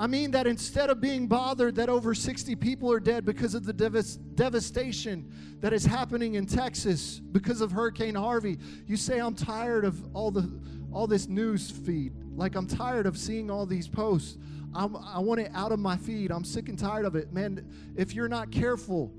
I 0.00 0.06
mean 0.06 0.30
that 0.30 0.46
instead 0.46 0.88
of 0.88 0.98
being 0.98 1.26
bothered 1.26 1.74
that 1.74 1.90
over 1.90 2.14
60 2.14 2.56
people 2.56 2.90
are 2.90 3.00
dead 3.00 3.26
because 3.26 3.54
of 3.54 3.66
the 3.66 3.72
devas- 3.74 4.16
devastation 4.16 5.30
that 5.60 5.74
is 5.74 5.84
happening 5.84 6.36
in 6.36 6.46
Texas 6.46 7.20
because 7.20 7.60
of 7.60 7.70
Hurricane 7.70 8.14
Harvey, 8.14 8.58
you 8.86 8.96
say, 8.96 9.18
I'm 9.18 9.34
tired 9.34 9.84
of 9.84 10.02
all, 10.16 10.30
the, 10.30 10.50
all 10.90 11.06
this 11.06 11.28
news 11.28 11.70
feed. 11.70 12.14
Like, 12.34 12.54
I'm 12.54 12.66
tired 12.66 13.04
of 13.04 13.18
seeing 13.18 13.50
all 13.50 13.66
these 13.66 13.88
posts. 13.88 14.38
I'm, 14.74 14.96
I 14.96 15.18
want 15.18 15.40
it 15.40 15.50
out 15.54 15.70
of 15.70 15.78
my 15.78 15.98
feed. 15.98 16.30
I'm 16.30 16.44
sick 16.44 16.70
and 16.70 16.78
tired 16.78 17.04
of 17.04 17.14
it. 17.14 17.30
Man, 17.30 17.70
if 17.94 18.14
you're 18.14 18.26
not 18.26 18.50
careful, 18.50 19.12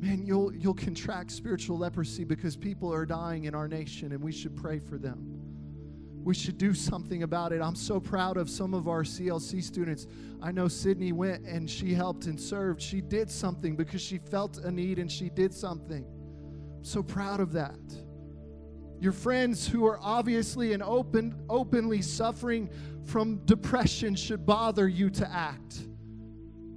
man, 0.00 0.26
you'll, 0.26 0.52
you'll 0.52 0.74
contract 0.74 1.30
spiritual 1.30 1.78
leprosy 1.78 2.24
because 2.24 2.56
people 2.56 2.92
are 2.92 3.06
dying 3.06 3.44
in 3.44 3.54
our 3.54 3.68
nation 3.68 4.10
and 4.10 4.20
we 4.20 4.32
should 4.32 4.56
pray 4.56 4.80
for 4.80 4.98
them 4.98 5.39
we 6.22 6.34
should 6.34 6.58
do 6.58 6.74
something 6.74 7.22
about 7.22 7.52
it. 7.52 7.62
I'm 7.62 7.74
so 7.74 7.98
proud 7.98 8.36
of 8.36 8.50
some 8.50 8.74
of 8.74 8.88
our 8.88 9.02
CLC 9.02 9.62
students. 9.62 10.06
I 10.42 10.52
know 10.52 10.68
Sydney 10.68 11.12
went 11.12 11.46
and 11.46 11.68
she 11.68 11.94
helped 11.94 12.26
and 12.26 12.38
served. 12.38 12.82
She 12.82 13.00
did 13.00 13.30
something 13.30 13.74
because 13.74 14.02
she 14.02 14.18
felt 14.18 14.58
a 14.58 14.70
need 14.70 14.98
and 14.98 15.10
she 15.10 15.30
did 15.30 15.54
something. 15.54 16.04
I'm 16.76 16.84
so 16.84 17.02
proud 17.02 17.40
of 17.40 17.52
that. 17.52 17.78
Your 19.00 19.12
friends 19.12 19.66
who 19.66 19.86
are 19.86 19.98
obviously 20.02 20.74
and 20.74 20.82
open, 20.82 21.42
openly 21.48 22.02
suffering 22.02 22.68
from 23.06 23.38
depression 23.46 24.14
should 24.14 24.44
bother 24.44 24.88
you 24.88 25.08
to 25.10 25.30
act. 25.30 25.86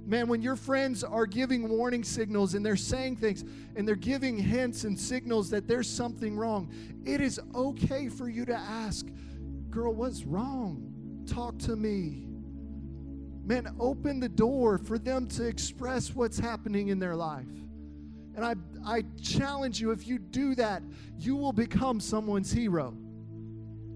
Man, 0.06 0.28
when 0.28 0.42
your 0.42 0.56
friends 0.56 1.02
are 1.04 1.26
giving 1.26 1.68
warning 1.68 2.04
signals 2.04 2.54
and 2.54 2.64
they're 2.64 2.76
saying 2.76 3.16
things 3.16 3.44
and 3.76 3.88
they're 3.88 3.94
giving 3.94 4.38
hints 4.38 4.84
and 4.84 4.98
signals 4.98 5.48
that 5.50 5.66
there's 5.66 5.88
something 5.88 6.36
wrong, 6.36 6.72
it 7.04 7.20
is 7.20 7.40
okay 7.54 8.08
for 8.08 8.28
you 8.28 8.44
to 8.46 8.54
ask, 8.54 9.06
Girl, 9.74 9.92
what's 9.92 10.22
wrong? 10.22 11.24
Talk 11.26 11.58
to 11.60 11.74
me. 11.74 12.28
Man, 13.44 13.74
open 13.80 14.20
the 14.20 14.28
door 14.28 14.78
for 14.78 14.98
them 14.98 15.26
to 15.30 15.44
express 15.44 16.14
what's 16.14 16.38
happening 16.38 16.88
in 16.88 17.00
their 17.00 17.16
life. 17.16 17.48
And 18.36 18.44
I, 18.44 18.54
I 18.86 19.02
challenge 19.20 19.80
you, 19.80 19.90
if 19.90 20.06
you 20.06 20.20
do 20.20 20.54
that, 20.54 20.84
you 21.18 21.34
will 21.34 21.52
become 21.52 21.98
someone's 21.98 22.52
hero. 22.52 22.96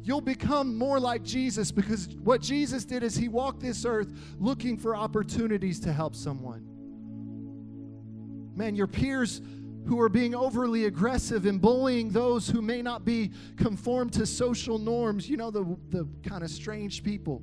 You'll 0.02 0.20
become 0.20 0.76
more 0.76 0.98
like 0.98 1.22
Jesus 1.22 1.70
because 1.70 2.08
what 2.24 2.40
Jesus 2.40 2.84
did 2.84 3.04
is 3.04 3.14
he 3.14 3.28
walked 3.28 3.60
this 3.60 3.84
earth 3.84 4.12
looking 4.40 4.76
for 4.76 4.96
opportunities 4.96 5.78
to 5.80 5.92
help 5.92 6.16
someone. 6.16 6.64
Man, 8.56 8.74
your 8.74 8.88
peers 8.88 9.40
who 9.88 9.98
are 9.98 10.10
being 10.10 10.34
overly 10.34 10.84
aggressive 10.84 11.46
and 11.46 11.62
bullying 11.62 12.10
those 12.10 12.46
who 12.46 12.60
may 12.60 12.82
not 12.82 13.06
be 13.06 13.32
conformed 13.56 14.12
to 14.12 14.26
social 14.26 14.78
norms, 14.78 15.30
you 15.30 15.36
know, 15.38 15.50
the, 15.50 15.64
the 15.88 16.06
kind 16.28 16.44
of 16.44 16.50
strange 16.50 17.02
people. 17.02 17.42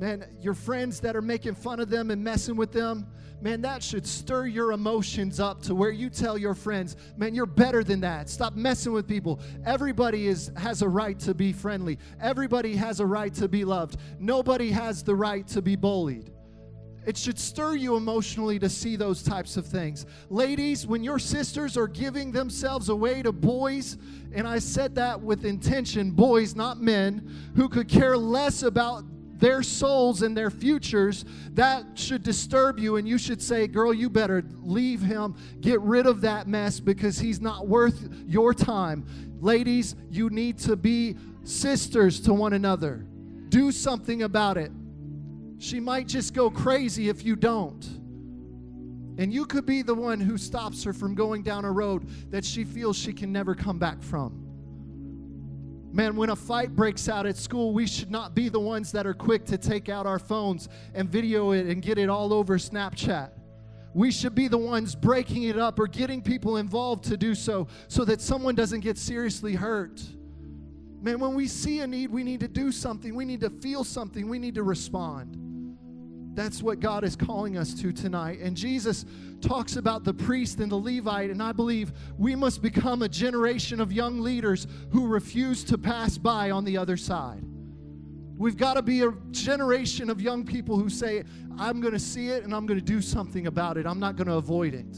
Man, 0.00 0.26
your 0.40 0.52
friends 0.52 0.98
that 1.00 1.14
are 1.14 1.22
making 1.22 1.54
fun 1.54 1.78
of 1.78 1.88
them 1.90 2.10
and 2.10 2.22
messing 2.22 2.56
with 2.56 2.72
them, 2.72 3.06
man, 3.40 3.62
that 3.62 3.84
should 3.84 4.04
stir 4.04 4.46
your 4.46 4.72
emotions 4.72 5.38
up 5.38 5.62
to 5.62 5.76
where 5.76 5.92
you 5.92 6.10
tell 6.10 6.36
your 6.36 6.54
friends, 6.54 6.96
man, 7.16 7.36
you're 7.36 7.46
better 7.46 7.84
than 7.84 8.00
that. 8.00 8.28
Stop 8.28 8.54
messing 8.54 8.92
with 8.92 9.06
people. 9.06 9.40
Everybody 9.64 10.26
is 10.26 10.50
has 10.56 10.82
a 10.82 10.88
right 10.88 11.18
to 11.20 11.34
be 11.34 11.52
friendly. 11.52 11.98
Everybody 12.20 12.74
has 12.74 12.98
a 12.98 13.06
right 13.06 13.32
to 13.34 13.46
be 13.46 13.64
loved. 13.64 14.00
Nobody 14.18 14.72
has 14.72 15.04
the 15.04 15.14
right 15.14 15.46
to 15.48 15.62
be 15.62 15.76
bullied. 15.76 16.32
It 17.06 17.16
should 17.16 17.38
stir 17.38 17.76
you 17.76 17.96
emotionally 17.96 18.58
to 18.58 18.68
see 18.68 18.96
those 18.96 19.22
types 19.22 19.56
of 19.56 19.64
things. 19.64 20.06
Ladies, 20.28 20.88
when 20.88 21.04
your 21.04 21.20
sisters 21.20 21.76
are 21.76 21.86
giving 21.86 22.32
themselves 22.32 22.88
away 22.88 23.22
to 23.22 23.30
boys, 23.30 23.96
and 24.34 24.46
I 24.46 24.58
said 24.58 24.96
that 24.96 25.20
with 25.20 25.44
intention, 25.44 26.10
boys, 26.10 26.56
not 26.56 26.80
men, 26.80 27.30
who 27.54 27.68
could 27.68 27.88
care 27.88 28.16
less 28.16 28.64
about 28.64 29.04
their 29.38 29.62
souls 29.62 30.22
and 30.22 30.36
their 30.36 30.50
futures, 30.50 31.24
that 31.52 31.84
should 31.94 32.24
disturb 32.24 32.80
you. 32.80 32.96
And 32.96 33.06
you 33.06 33.18
should 33.18 33.40
say, 33.40 33.68
Girl, 33.68 33.94
you 33.94 34.10
better 34.10 34.42
leave 34.62 35.00
him. 35.00 35.36
Get 35.60 35.80
rid 35.82 36.06
of 36.06 36.22
that 36.22 36.48
mess 36.48 36.80
because 36.80 37.18
he's 37.18 37.40
not 37.40 37.68
worth 37.68 38.08
your 38.26 38.52
time. 38.52 39.06
Ladies, 39.40 39.94
you 40.10 40.28
need 40.30 40.58
to 40.58 40.74
be 40.74 41.16
sisters 41.44 42.20
to 42.22 42.34
one 42.34 42.54
another. 42.54 43.06
Do 43.48 43.70
something 43.70 44.22
about 44.22 44.56
it. 44.56 44.72
She 45.58 45.80
might 45.80 46.06
just 46.06 46.34
go 46.34 46.50
crazy 46.50 47.08
if 47.08 47.24
you 47.24 47.36
don't. 47.36 47.84
And 49.18 49.32
you 49.32 49.46
could 49.46 49.64
be 49.64 49.82
the 49.82 49.94
one 49.94 50.20
who 50.20 50.36
stops 50.36 50.84
her 50.84 50.92
from 50.92 51.14
going 51.14 51.42
down 51.42 51.64
a 51.64 51.72
road 51.72 52.06
that 52.30 52.44
she 52.44 52.64
feels 52.64 52.96
she 52.96 53.12
can 53.12 53.32
never 53.32 53.54
come 53.54 53.78
back 53.78 54.02
from. 54.02 54.42
Man, 55.92 56.16
when 56.16 56.28
a 56.28 56.36
fight 56.36 56.76
breaks 56.76 57.08
out 57.08 57.24
at 57.24 57.38
school, 57.38 57.72
we 57.72 57.86
should 57.86 58.10
not 58.10 58.34
be 58.34 58.50
the 58.50 58.60
ones 58.60 58.92
that 58.92 59.06
are 59.06 59.14
quick 59.14 59.46
to 59.46 59.56
take 59.56 59.88
out 59.88 60.06
our 60.06 60.18
phones 60.18 60.68
and 60.92 61.08
video 61.08 61.52
it 61.52 61.66
and 61.66 61.80
get 61.80 61.96
it 61.96 62.10
all 62.10 62.34
over 62.34 62.58
Snapchat. 62.58 63.30
We 63.94 64.10
should 64.10 64.34
be 64.34 64.46
the 64.48 64.58
ones 64.58 64.94
breaking 64.94 65.44
it 65.44 65.58
up 65.58 65.78
or 65.78 65.86
getting 65.86 66.20
people 66.20 66.58
involved 66.58 67.04
to 67.04 67.16
do 67.16 67.34
so 67.34 67.68
so 67.88 68.04
that 68.04 68.20
someone 68.20 68.54
doesn't 68.54 68.80
get 68.80 68.98
seriously 68.98 69.54
hurt. 69.54 70.02
Man, 71.00 71.18
when 71.18 71.34
we 71.34 71.46
see 71.46 71.80
a 71.80 71.86
need, 71.86 72.10
we 72.10 72.22
need 72.22 72.40
to 72.40 72.48
do 72.48 72.70
something. 72.72 73.14
We 73.14 73.24
need 73.24 73.40
to 73.40 73.48
feel 73.48 73.82
something. 73.82 74.28
We 74.28 74.38
need 74.38 74.56
to 74.56 74.62
respond. 74.62 75.45
That's 76.36 76.62
what 76.62 76.80
God 76.80 77.02
is 77.02 77.16
calling 77.16 77.56
us 77.56 77.72
to 77.80 77.92
tonight. 77.92 78.40
And 78.40 78.54
Jesus 78.54 79.06
talks 79.40 79.76
about 79.76 80.04
the 80.04 80.12
priest 80.12 80.60
and 80.60 80.70
the 80.70 80.76
Levite, 80.76 81.30
and 81.30 81.42
I 81.42 81.52
believe 81.52 81.92
we 82.18 82.36
must 82.36 82.60
become 82.60 83.00
a 83.00 83.08
generation 83.08 83.80
of 83.80 83.90
young 83.90 84.20
leaders 84.20 84.66
who 84.92 85.06
refuse 85.06 85.64
to 85.64 85.78
pass 85.78 86.18
by 86.18 86.50
on 86.50 86.64
the 86.66 86.76
other 86.76 86.98
side. 86.98 87.42
We've 88.36 88.56
got 88.56 88.74
to 88.74 88.82
be 88.82 89.00
a 89.00 89.12
generation 89.30 90.10
of 90.10 90.20
young 90.20 90.44
people 90.44 90.78
who 90.78 90.90
say, 90.90 91.24
I'm 91.58 91.80
going 91.80 91.94
to 91.94 91.98
see 91.98 92.28
it 92.28 92.44
and 92.44 92.54
I'm 92.54 92.66
going 92.66 92.78
to 92.78 92.84
do 92.84 93.00
something 93.00 93.46
about 93.46 93.78
it. 93.78 93.86
I'm 93.86 93.98
not 93.98 94.16
going 94.16 94.28
to 94.28 94.34
avoid 94.34 94.74
it. 94.74 94.92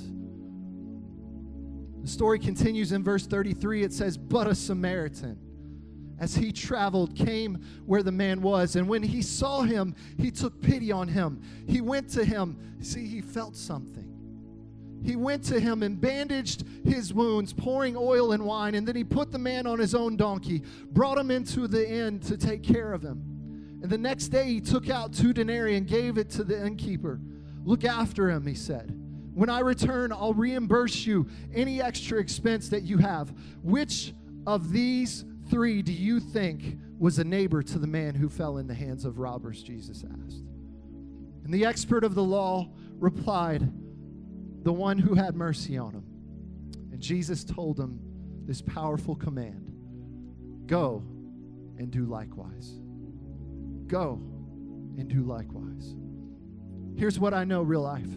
The 2.02 2.08
story 2.08 2.40
continues 2.40 2.90
in 2.90 3.04
verse 3.04 3.28
33. 3.28 3.84
It 3.84 3.92
says, 3.92 4.18
But 4.18 4.48
a 4.48 4.56
Samaritan 4.56 5.38
as 6.20 6.34
he 6.34 6.52
traveled, 6.52 7.14
came 7.14 7.64
where 7.86 8.02
the 8.02 8.12
man 8.12 8.40
was. 8.42 8.76
And 8.76 8.88
when 8.88 9.02
he 9.02 9.22
saw 9.22 9.62
him, 9.62 9.94
he 10.16 10.30
took 10.30 10.60
pity 10.60 10.90
on 10.92 11.08
him. 11.08 11.40
He 11.66 11.80
went 11.80 12.08
to 12.10 12.24
him. 12.24 12.58
See, 12.80 13.06
he 13.06 13.20
felt 13.20 13.56
something. 13.56 14.04
He 15.04 15.14
went 15.14 15.44
to 15.44 15.60
him 15.60 15.82
and 15.84 16.00
bandaged 16.00 16.64
his 16.84 17.14
wounds, 17.14 17.52
pouring 17.52 17.96
oil 17.96 18.32
and 18.32 18.44
wine. 18.44 18.74
And 18.74 18.86
then 18.86 18.96
he 18.96 19.04
put 19.04 19.30
the 19.30 19.38
man 19.38 19.66
on 19.66 19.78
his 19.78 19.94
own 19.94 20.16
donkey, 20.16 20.62
brought 20.90 21.18
him 21.18 21.30
into 21.30 21.68
the 21.68 21.88
inn 21.88 22.18
to 22.20 22.36
take 22.36 22.62
care 22.62 22.92
of 22.92 23.02
him. 23.02 23.78
And 23.82 23.90
the 23.90 23.98
next 23.98 24.28
day 24.28 24.44
he 24.44 24.60
took 24.60 24.90
out 24.90 25.12
two 25.12 25.32
denarii 25.32 25.76
and 25.76 25.86
gave 25.86 26.18
it 26.18 26.30
to 26.30 26.42
the 26.42 26.66
innkeeper. 26.66 27.20
Look 27.64 27.84
after 27.84 28.28
him, 28.28 28.44
he 28.44 28.54
said. 28.54 28.92
When 29.34 29.48
I 29.48 29.60
return, 29.60 30.10
I'll 30.10 30.34
reimburse 30.34 31.06
you 31.06 31.28
any 31.54 31.80
extra 31.80 32.18
expense 32.18 32.68
that 32.70 32.82
you 32.82 32.98
have. 32.98 33.32
Which 33.62 34.12
of 34.48 34.72
these 34.72 35.24
three 35.50 35.82
do 35.82 35.92
you 35.92 36.20
think 36.20 36.78
was 36.98 37.18
a 37.18 37.24
neighbor 37.24 37.62
to 37.62 37.78
the 37.78 37.86
man 37.86 38.14
who 38.14 38.28
fell 38.28 38.58
in 38.58 38.66
the 38.66 38.74
hands 38.74 39.04
of 39.04 39.18
robbers? 39.18 39.62
Jesus 39.62 40.04
asked. 40.04 40.42
And 41.44 41.52
the 41.52 41.64
expert 41.64 42.04
of 42.04 42.14
the 42.14 42.22
law 42.22 42.68
replied, 42.98 43.62
The 44.64 44.72
one 44.72 44.98
who 44.98 45.14
had 45.14 45.34
mercy 45.34 45.78
on 45.78 45.92
him. 45.92 46.04
And 46.92 47.00
Jesus 47.00 47.44
told 47.44 47.78
him 47.78 48.00
this 48.44 48.60
powerful 48.60 49.14
command 49.14 49.64
Go 50.66 51.02
and 51.78 51.90
do 51.90 52.04
likewise. 52.04 52.80
Go 53.86 54.20
and 54.98 55.08
do 55.08 55.22
likewise. 55.22 55.94
Here's 56.96 57.18
what 57.18 57.32
I 57.32 57.44
know 57.44 57.62
real 57.62 57.82
life. 57.82 58.08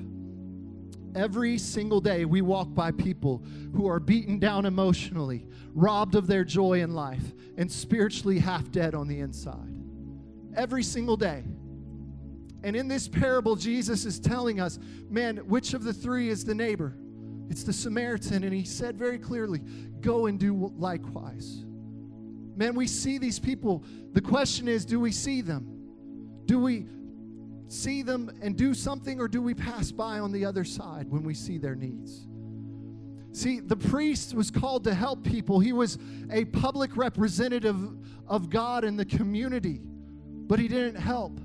Every 1.15 1.57
single 1.57 1.99
day, 1.99 2.25
we 2.25 2.41
walk 2.41 2.73
by 2.73 2.91
people 2.91 3.43
who 3.73 3.87
are 3.87 3.99
beaten 3.99 4.39
down 4.39 4.65
emotionally, 4.65 5.45
robbed 5.73 6.15
of 6.15 6.27
their 6.27 6.43
joy 6.43 6.81
in 6.81 6.93
life, 6.93 7.33
and 7.57 7.71
spiritually 7.71 8.39
half 8.39 8.71
dead 8.71 8.95
on 8.95 9.07
the 9.07 9.19
inside. 9.19 9.75
Every 10.55 10.83
single 10.83 11.17
day. 11.17 11.43
And 12.63 12.75
in 12.75 12.87
this 12.87 13.07
parable, 13.07 13.55
Jesus 13.55 14.05
is 14.05 14.19
telling 14.19 14.59
us, 14.59 14.79
man, 15.09 15.37
which 15.37 15.73
of 15.73 15.83
the 15.83 15.93
three 15.93 16.29
is 16.29 16.45
the 16.45 16.55
neighbor? 16.55 16.95
It's 17.49 17.63
the 17.63 17.73
Samaritan. 17.73 18.43
And 18.43 18.53
he 18.53 18.63
said 18.63 18.97
very 18.97 19.17
clearly, 19.17 19.59
go 19.99 20.27
and 20.27 20.39
do 20.39 20.71
likewise. 20.77 21.65
Man, 22.55 22.75
we 22.75 22.87
see 22.87 23.17
these 23.17 23.39
people. 23.39 23.83
The 24.13 24.21
question 24.21 24.67
is, 24.67 24.85
do 24.85 24.99
we 24.99 25.11
see 25.11 25.41
them? 25.41 25.67
Do 26.45 26.59
we 26.59 26.85
see 27.71 28.01
them 28.01 28.31
and 28.41 28.57
do 28.57 28.73
something, 28.73 29.19
or 29.19 29.27
do 29.27 29.41
we 29.41 29.53
pass 29.53 29.91
by 29.91 30.19
on 30.19 30.31
the 30.31 30.45
other 30.45 30.63
side 30.63 31.09
when 31.09 31.23
we 31.23 31.33
see 31.33 31.57
their 31.57 31.75
needs? 31.75 32.27
See, 33.33 33.61
the 33.61 33.77
priest 33.77 34.33
was 34.33 34.51
called 34.51 34.83
to 34.83 34.93
help 34.93 35.23
people. 35.23 35.59
He 35.59 35.71
was 35.71 35.97
a 36.31 36.45
public 36.45 36.97
representative 36.97 37.77
of 38.27 38.49
God 38.49 38.83
in 38.83 38.97
the 38.97 39.05
community, 39.05 39.79
but 39.83 40.59
he 40.59 40.67
didn't 40.67 41.01
help. 41.01 41.39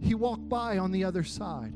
He 0.00 0.14
walked 0.14 0.48
by 0.48 0.78
on 0.78 0.92
the 0.92 1.04
other 1.04 1.24
side. 1.24 1.74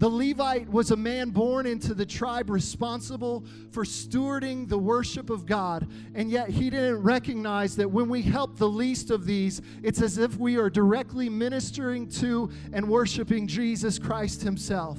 The 0.00 0.08
Levite 0.08 0.66
was 0.70 0.92
a 0.92 0.96
man 0.96 1.28
born 1.28 1.66
into 1.66 1.92
the 1.92 2.06
tribe 2.06 2.48
responsible 2.48 3.44
for 3.70 3.84
stewarding 3.84 4.66
the 4.66 4.78
worship 4.78 5.28
of 5.28 5.44
God, 5.44 5.86
and 6.14 6.30
yet 6.30 6.48
he 6.48 6.70
didn't 6.70 7.02
recognize 7.02 7.76
that 7.76 7.90
when 7.90 8.08
we 8.08 8.22
help 8.22 8.56
the 8.56 8.66
least 8.66 9.10
of 9.10 9.26
these, 9.26 9.60
it's 9.82 10.00
as 10.00 10.16
if 10.16 10.38
we 10.38 10.56
are 10.56 10.70
directly 10.70 11.28
ministering 11.28 12.08
to 12.12 12.50
and 12.72 12.88
worshiping 12.88 13.46
Jesus 13.46 13.98
Christ 13.98 14.40
himself. 14.40 14.98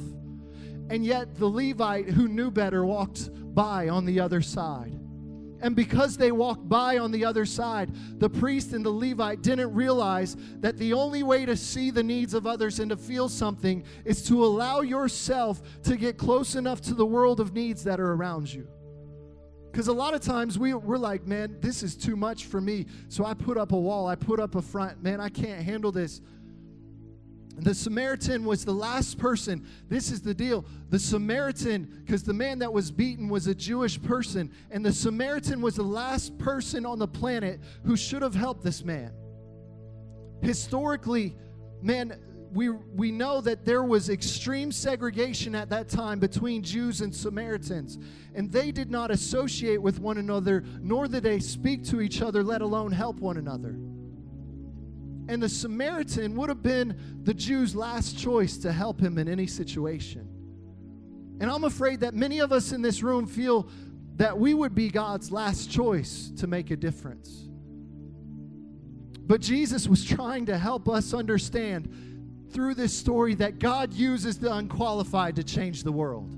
And 0.91 1.03
yet 1.03 1.35
the 1.35 1.47
Levite 1.47 2.09
who 2.09 2.27
knew 2.27 2.51
better 2.51 2.85
walked 2.85 3.31
by 3.55 3.89
on 3.89 4.05
the 4.05 4.19
other 4.19 4.43
side. 4.43 5.00
And 5.61 5.75
because 5.75 6.17
they 6.17 6.31
walked 6.31 6.67
by 6.67 6.97
on 6.97 7.11
the 7.11 7.23
other 7.23 7.45
side, 7.45 7.91
the 8.19 8.29
priest 8.29 8.73
and 8.73 8.83
the 8.83 8.89
Levite 8.89 9.41
didn't 9.41 9.73
realize 9.73 10.35
that 10.59 10.77
the 10.77 10.93
only 10.93 11.23
way 11.23 11.45
to 11.45 11.55
see 11.55 11.91
the 11.91 12.03
needs 12.03 12.33
of 12.33 12.47
others 12.47 12.79
and 12.79 12.89
to 12.89 12.97
feel 12.97 13.29
something 13.29 13.83
is 14.03 14.23
to 14.27 14.43
allow 14.43 14.81
yourself 14.81 15.61
to 15.83 15.95
get 15.95 16.17
close 16.17 16.55
enough 16.55 16.81
to 16.81 16.93
the 16.93 17.05
world 17.05 17.39
of 17.39 17.53
needs 17.53 17.83
that 17.83 17.99
are 17.99 18.13
around 18.13 18.51
you. 18.51 18.67
Because 19.71 19.87
a 19.87 19.93
lot 19.93 20.13
of 20.13 20.19
times 20.19 20.59
we, 20.59 20.73
we're 20.73 20.97
like, 20.97 21.25
man, 21.25 21.55
this 21.61 21.81
is 21.81 21.95
too 21.95 22.17
much 22.17 22.45
for 22.45 22.59
me. 22.59 22.87
So 23.07 23.23
I 23.23 23.33
put 23.33 23.57
up 23.57 23.71
a 23.71 23.79
wall, 23.79 24.07
I 24.07 24.15
put 24.15 24.39
up 24.39 24.55
a 24.55 24.61
front. 24.61 25.01
Man, 25.01 25.21
I 25.21 25.29
can't 25.29 25.61
handle 25.61 25.93
this. 25.93 26.21
The 27.57 27.73
Samaritan 27.75 28.45
was 28.45 28.65
the 28.65 28.73
last 28.73 29.17
person. 29.17 29.65
This 29.89 30.11
is 30.11 30.21
the 30.21 30.33
deal. 30.33 30.65
The 30.89 30.99
Samaritan, 30.99 32.01
because 32.05 32.23
the 32.23 32.33
man 32.33 32.59
that 32.59 32.71
was 32.71 32.91
beaten 32.91 33.29
was 33.29 33.47
a 33.47 33.55
Jewish 33.55 34.01
person, 34.01 34.51
and 34.69 34.85
the 34.85 34.93
Samaritan 34.93 35.61
was 35.61 35.75
the 35.75 35.83
last 35.83 36.37
person 36.37 36.85
on 36.85 36.99
the 36.99 37.07
planet 37.07 37.59
who 37.85 37.97
should 37.97 38.21
have 38.21 38.35
helped 38.35 38.63
this 38.63 38.83
man. 38.83 39.11
Historically, 40.41 41.35
man, 41.81 42.17
we, 42.53 42.69
we 42.69 43.11
know 43.11 43.41
that 43.41 43.63
there 43.63 43.83
was 43.83 44.09
extreme 44.09 44.71
segregation 44.71 45.55
at 45.55 45.69
that 45.69 45.87
time 45.87 46.19
between 46.19 46.63
Jews 46.63 47.01
and 47.01 47.15
Samaritans, 47.15 47.97
and 48.35 48.51
they 48.51 48.71
did 48.71 48.91
not 48.91 49.11
associate 49.11 49.81
with 49.81 49.99
one 49.99 50.17
another, 50.17 50.63
nor 50.81 51.07
did 51.07 51.23
they 51.23 51.39
speak 51.39 51.83
to 51.85 52.01
each 52.01 52.21
other, 52.21 52.43
let 52.43 52.61
alone 52.61 52.91
help 52.91 53.17
one 53.17 53.37
another. 53.37 53.75
And 55.31 55.41
the 55.41 55.47
Samaritan 55.47 56.35
would 56.35 56.49
have 56.49 56.61
been 56.61 57.21
the 57.23 57.33
Jew's 57.33 57.73
last 57.73 58.19
choice 58.19 58.57
to 58.57 58.71
help 58.73 58.99
him 58.99 59.17
in 59.17 59.29
any 59.29 59.47
situation. 59.47 60.27
And 61.39 61.49
I'm 61.49 61.63
afraid 61.63 62.01
that 62.01 62.13
many 62.13 62.39
of 62.39 62.51
us 62.51 62.73
in 62.73 62.81
this 62.81 63.01
room 63.01 63.25
feel 63.25 63.69
that 64.17 64.37
we 64.37 64.53
would 64.53 64.75
be 64.75 64.89
God's 64.89 65.31
last 65.31 65.71
choice 65.71 66.33
to 66.35 66.47
make 66.47 66.69
a 66.69 66.75
difference. 66.75 67.47
But 69.21 69.39
Jesus 69.39 69.87
was 69.87 70.03
trying 70.03 70.47
to 70.47 70.57
help 70.57 70.89
us 70.89 71.13
understand 71.13 72.49
through 72.51 72.75
this 72.75 72.93
story 72.93 73.33
that 73.35 73.57
God 73.57 73.93
uses 73.93 74.37
the 74.37 74.53
unqualified 74.53 75.37
to 75.37 75.45
change 75.45 75.83
the 75.83 75.93
world. 75.93 76.37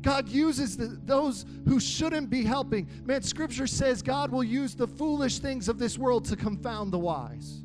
God 0.00 0.28
uses 0.28 0.76
the, 0.76 0.96
those 1.04 1.44
who 1.66 1.80
shouldn't 1.80 2.30
be 2.30 2.44
helping. 2.44 2.88
Man, 3.04 3.22
scripture 3.22 3.66
says 3.66 4.00
God 4.00 4.30
will 4.30 4.44
use 4.44 4.76
the 4.76 4.86
foolish 4.86 5.40
things 5.40 5.68
of 5.68 5.80
this 5.80 5.98
world 5.98 6.24
to 6.26 6.36
confound 6.36 6.92
the 6.92 7.00
wise. 7.00 7.64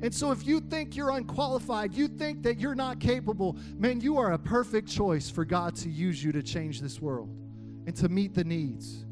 And 0.00 0.14
so, 0.14 0.30
if 0.30 0.46
you 0.46 0.60
think 0.60 0.94
you're 0.94 1.10
unqualified, 1.10 1.92
you 1.92 2.06
think 2.06 2.44
that 2.44 2.60
you're 2.60 2.76
not 2.76 3.00
capable, 3.00 3.56
man, 3.76 4.00
you 4.00 4.18
are 4.18 4.32
a 4.32 4.38
perfect 4.38 4.88
choice 4.88 5.28
for 5.28 5.44
God 5.44 5.74
to 5.76 5.88
use 5.88 6.22
you 6.22 6.30
to 6.32 6.42
change 6.42 6.80
this 6.80 7.00
world 7.00 7.30
and 7.86 7.96
to 7.96 8.08
meet 8.08 8.34
the 8.34 8.44
needs. 8.44 9.04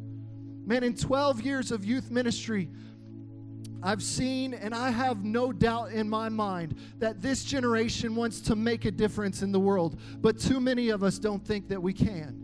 Man, 0.64 0.84
in 0.84 0.94
12 0.94 1.42
years 1.42 1.72
of 1.72 1.84
youth 1.84 2.10
ministry, 2.10 2.68
I've 3.82 4.02
seen 4.02 4.54
and 4.54 4.74
I 4.74 4.90
have 4.90 5.24
no 5.24 5.52
doubt 5.52 5.92
in 5.92 6.08
my 6.08 6.28
mind 6.28 6.76
that 6.98 7.20
this 7.20 7.44
generation 7.44 8.14
wants 8.14 8.40
to 8.42 8.56
make 8.56 8.84
a 8.84 8.90
difference 8.90 9.42
in 9.42 9.52
the 9.52 9.60
world, 9.60 10.00
but 10.20 10.38
too 10.38 10.60
many 10.60 10.88
of 10.90 11.02
us 11.02 11.18
don't 11.18 11.44
think 11.44 11.68
that 11.68 11.82
we 11.82 11.92
can. 11.92 12.42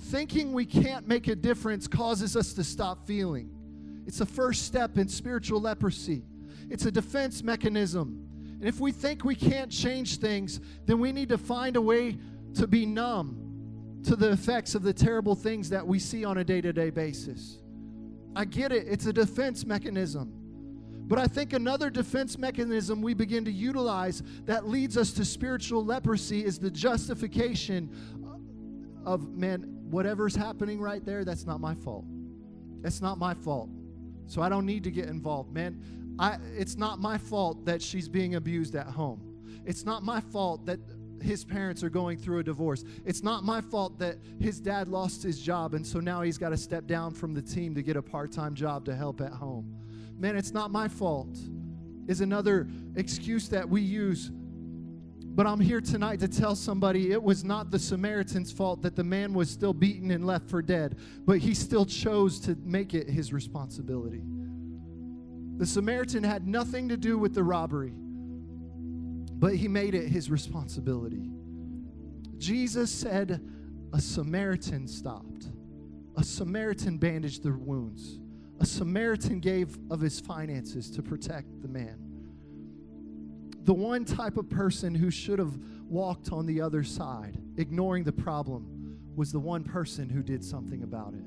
Thinking 0.00 0.52
we 0.52 0.64
can't 0.64 1.06
make 1.08 1.28
a 1.28 1.34
difference 1.34 1.86
causes 1.86 2.36
us 2.36 2.52
to 2.54 2.64
stop 2.64 3.06
feeling. 3.06 3.50
It's 4.06 4.18
the 4.18 4.26
first 4.26 4.64
step 4.64 4.96
in 4.96 5.08
spiritual 5.08 5.60
leprosy. 5.60 6.24
It's 6.70 6.84
a 6.86 6.90
defense 6.90 7.42
mechanism. 7.42 8.24
And 8.60 8.68
if 8.68 8.80
we 8.80 8.92
think 8.92 9.24
we 9.24 9.34
can't 9.34 9.70
change 9.70 10.18
things, 10.18 10.60
then 10.86 10.98
we 10.98 11.12
need 11.12 11.28
to 11.28 11.38
find 11.38 11.76
a 11.76 11.80
way 11.80 12.18
to 12.54 12.66
be 12.66 12.84
numb 12.86 14.00
to 14.04 14.16
the 14.16 14.30
effects 14.30 14.74
of 14.74 14.82
the 14.82 14.92
terrible 14.92 15.34
things 15.34 15.70
that 15.70 15.86
we 15.86 15.98
see 15.98 16.24
on 16.24 16.38
a 16.38 16.44
day 16.44 16.60
to 16.60 16.72
day 16.72 16.90
basis. 16.90 17.58
I 18.34 18.44
get 18.44 18.72
it, 18.72 18.86
it's 18.88 19.06
a 19.06 19.12
defense 19.12 19.64
mechanism. 19.64 20.32
But 21.08 21.18
I 21.18 21.26
think 21.26 21.54
another 21.54 21.88
defense 21.88 22.36
mechanism 22.36 23.00
we 23.00 23.14
begin 23.14 23.44
to 23.46 23.52
utilize 23.52 24.22
that 24.44 24.68
leads 24.68 24.98
us 24.98 25.12
to 25.12 25.24
spiritual 25.24 25.82
leprosy 25.84 26.44
is 26.44 26.58
the 26.58 26.70
justification 26.70 27.90
of, 29.06 29.34
man, 29.34 29.62
whatever's 29.90 30.36
happening 30.36 30.80
right 30.80 31.04
there, 31.04 31.24
that's 31.24 31.46
not 31.46 31.60
my 31.60 31.74
fault. 31.74 32.04
That's 32.82 33.00
not 33.00 33.16
my 33.16 33.32
fault. 33.32 33.70
So 34.26 34.42
I 34.42 34.50
don't 34.50 34.66
need 34.66 34.84
to 34.84 34.90
get 34.90 35.06
involved. 35.06 35.50
Man, 35.52 35.82
I, 36.18 36.38
it's 36.56 36.76
not 36.76 36.98
my 36.98 37.18
fault 37.18 37.64
that 37.66 37.80
she's 37.80 38.08
being 38.08 38.34
abused 38.34 38.74
at 38.74 38.86
home. 38.86 39.20
It's 39.64 39.84
not 39.84 40.02
my 40.02 40.20
fault 40.20 40.66
that 40.66 40.80
his 41.22 41.44
parents 41.44 41.82
are 41.82 41.90
going 41.90 42.18
through 42.18 42.38
a 42.38 42.42
divorce. 42.42 42.84
It's 43.04 43.22
not 43.22 43.44
my 43.44 43.60
fault 43.60 43.98
that 43.98 44.18
his 44.40 44.60
dad 44.60 44.88
lost 44.88 45.22
his 45.22 45.40
job 45.40 45.74
and 45.74 45.86
so 45.86 46.00
now 46.00 46.22
he's 46.22 46.38
got 46.38 46.50
to 46.50 46.56
step 46.56 46.86
down 46.86 47.12
from 47.12 47.34
the 47.34 47.42
team 47.42 47.74
to 47.74 47.82
get 47.82 47.96
a 47.96 48.02
part 48.02 48.32
time 48.32 48.54
job 48.54 48.84
to 48.86 48.94
help 48.94 49.20
at 49.20 49.32
home. 49.32 49.74
Man, 50.16 50.36
it's 50.36 50.52
not 50.52 50.70
my 50.70 50.88
fault, 50.88 51.38
is 52.08 52.20
another 52.20 52.68
excuse 52.96 53.48
that 53.50 53.68
we 53.68 53.80
use. 53.80 54.30
But 54.32 55.46
I'm 55.46 55.60
here 55.60 55.80
tonight 55.80 56.18
to 56.20 56.28
tell 56.28 56.56
somebody 56.56 57.12
it 57.12 57.22
was 57.22 57.44
not 57.44 57.70
the 57.70 57.78
Samaritan's 57.78 58.50
fault 58.50 58.82
that 58.82 58.96
the 58.96 59.04
man 59.04 59.34
was 59.34 59.48
still 59.48 59.72
beaten 59.72 60.10
and 60.10 60.26
left 60.26 60.50
for 60.50 60.60
dead, 60.60 60.98
but 61.24 61.38
he 61.38 61.54
still 61.54 61.86
chose 61.86 62.40
to 62.40 62.56
make 62.64 62.92
it 62.92 63.08
his 63.08 63.32
responsibility. 63.32 64.22
The 65.58 65.66
Samaritan 65.66 66.24
had 66.24 66.46
nothing 66.46 66.88
to 66.88 66.96
do 66.96 67.18
with 67.18 67.34
the 67.34 67.44
robbery 67.44 67.92
but 69.38 69.54
he 69.54 69.68
made 69.68 69.94
it 69.94 70.08
his 70.08 70.30
responsibility. 70.30 71.30
Jesus 72.38 72.90
said, 72.90 73.40
A 73.92 74.00
Samaritan 74.00 74.88
stopped. 74.88 75.46
A 76.16 76.24
Samaritan 76.24 76.98
bandaged 76.98 77.44
their 77.44 77.56
wounds. 77.56 78.18
A 78.58 78.66
Samaritan 78.66 79.38
gave 79.38 79.78
of 79.90 80.00
his 80.00 80.18
finances 80.18 80.90
to 80.90 81.02
protect 81.02 81.62
the 81.62 81.68
man. 81.68 82.04
The 83.62 83.74
one 83.74 84.04
type 84.04 84.36
of 84.36 84.50
person 84.50 84.94
who 84.94 85.10
should 85.10 85.38
have 85.38 85.56
walked 85.84 86.32
on 86.32 86.44
the 86.44 86.60
other 86.60 86.82
side, 86.82 87.40
ignoring 87.56 88.02
the 88.02 88.12
problem, 88.12 88.98
was 89.14 89.30
the 89.30 89.38
one 89.38 89.62
person 89.62 90.08
who 90.08 90.22
did 90.22 90.42
something 90.42 90.82
about 90.82 91.14
it. 91.14 91.24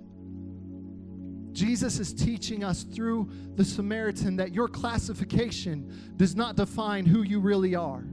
Jesus 1.53 1.99
is 1.99 2.13
teaching 2.13 2.63
us 2.63 2.83
through 2.83 3.29
the 3.55 3.65
Samaritan 3.65 4.37
that 4.37 4.53
your 4.53 4.67
classification 4.67 6.13
does 6.15 6.35
not 6.35 6.55
define 6.55 7.05
who 7.05 7.23
you 7.23 7.39
really 7.39 7.75
are. 7.75 8.05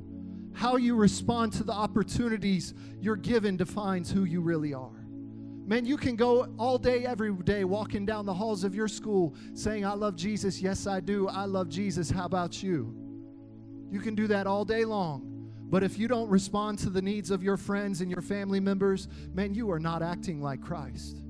How 0.53 0.77
you 0.77 0.97
respond 0.97 1.53
to 1.55 1.65
the 1.65 1.73
opportunities 1.73 2.75
you're 3.01 3.17
given 3.17 3.57
defines 3.57 4.11
who 4.11 4.25
you 4.25 4.41
really 4.41 4.75
are. 4.75 5.07
Man, 5.67 5.85
you 5.85 5.97
can 5.97 6.17
go 6.17 6.49
all 6.59 6.79
day, 6.79 7.05
every 7.05 7.33
day, 7.33 7.63
walking 7.63 8.07
down 8.07 8.27
the 8.27 8.35
halls 8.35 8.65
of 8.65 8.75
your 8.75 8.89
school 8.89 9.37
saying, 9.55 9.85
I 9.85 9.93
love 9.93 10.17
Jesus. 10.17 10.61
Yes, 10.61 10.87
I 10.87 10.99
do. 10.99 11.29
I 11.29 11.45
love 11.45 11.69
Jesus. 11.69 12.11
How 12.11 12.25
about 12.25 12.63
you? 12.63 12.95
You 13.91 14.01
can 14.01 14.15
do 14.15 14.27
that 14.29 14.47
all 14.47 14.65
day 14.65 14.85
long. 14.85 15.53
But 15.71 15.85
if 15.85 15.99
you 15.99 16.09
don't 16.09 16.29
respond 16.29 16.79
to 16.81 16.91
the 16.91 17.03
needs 17.03 17.31
of 17.31 17.43
your 17.43 17.59
friends 17.59 18.01
and 18.01 18.11
your 18.11 18.23
family 18.23 18.59
members, 18.59 19.07
man, 19.35 19.55
you 19.55 19.71
are 19.71 19.79
not 19.79 20.03
acting 20.03 20.41
like 20.41 20.63
Christ 20.63 21.23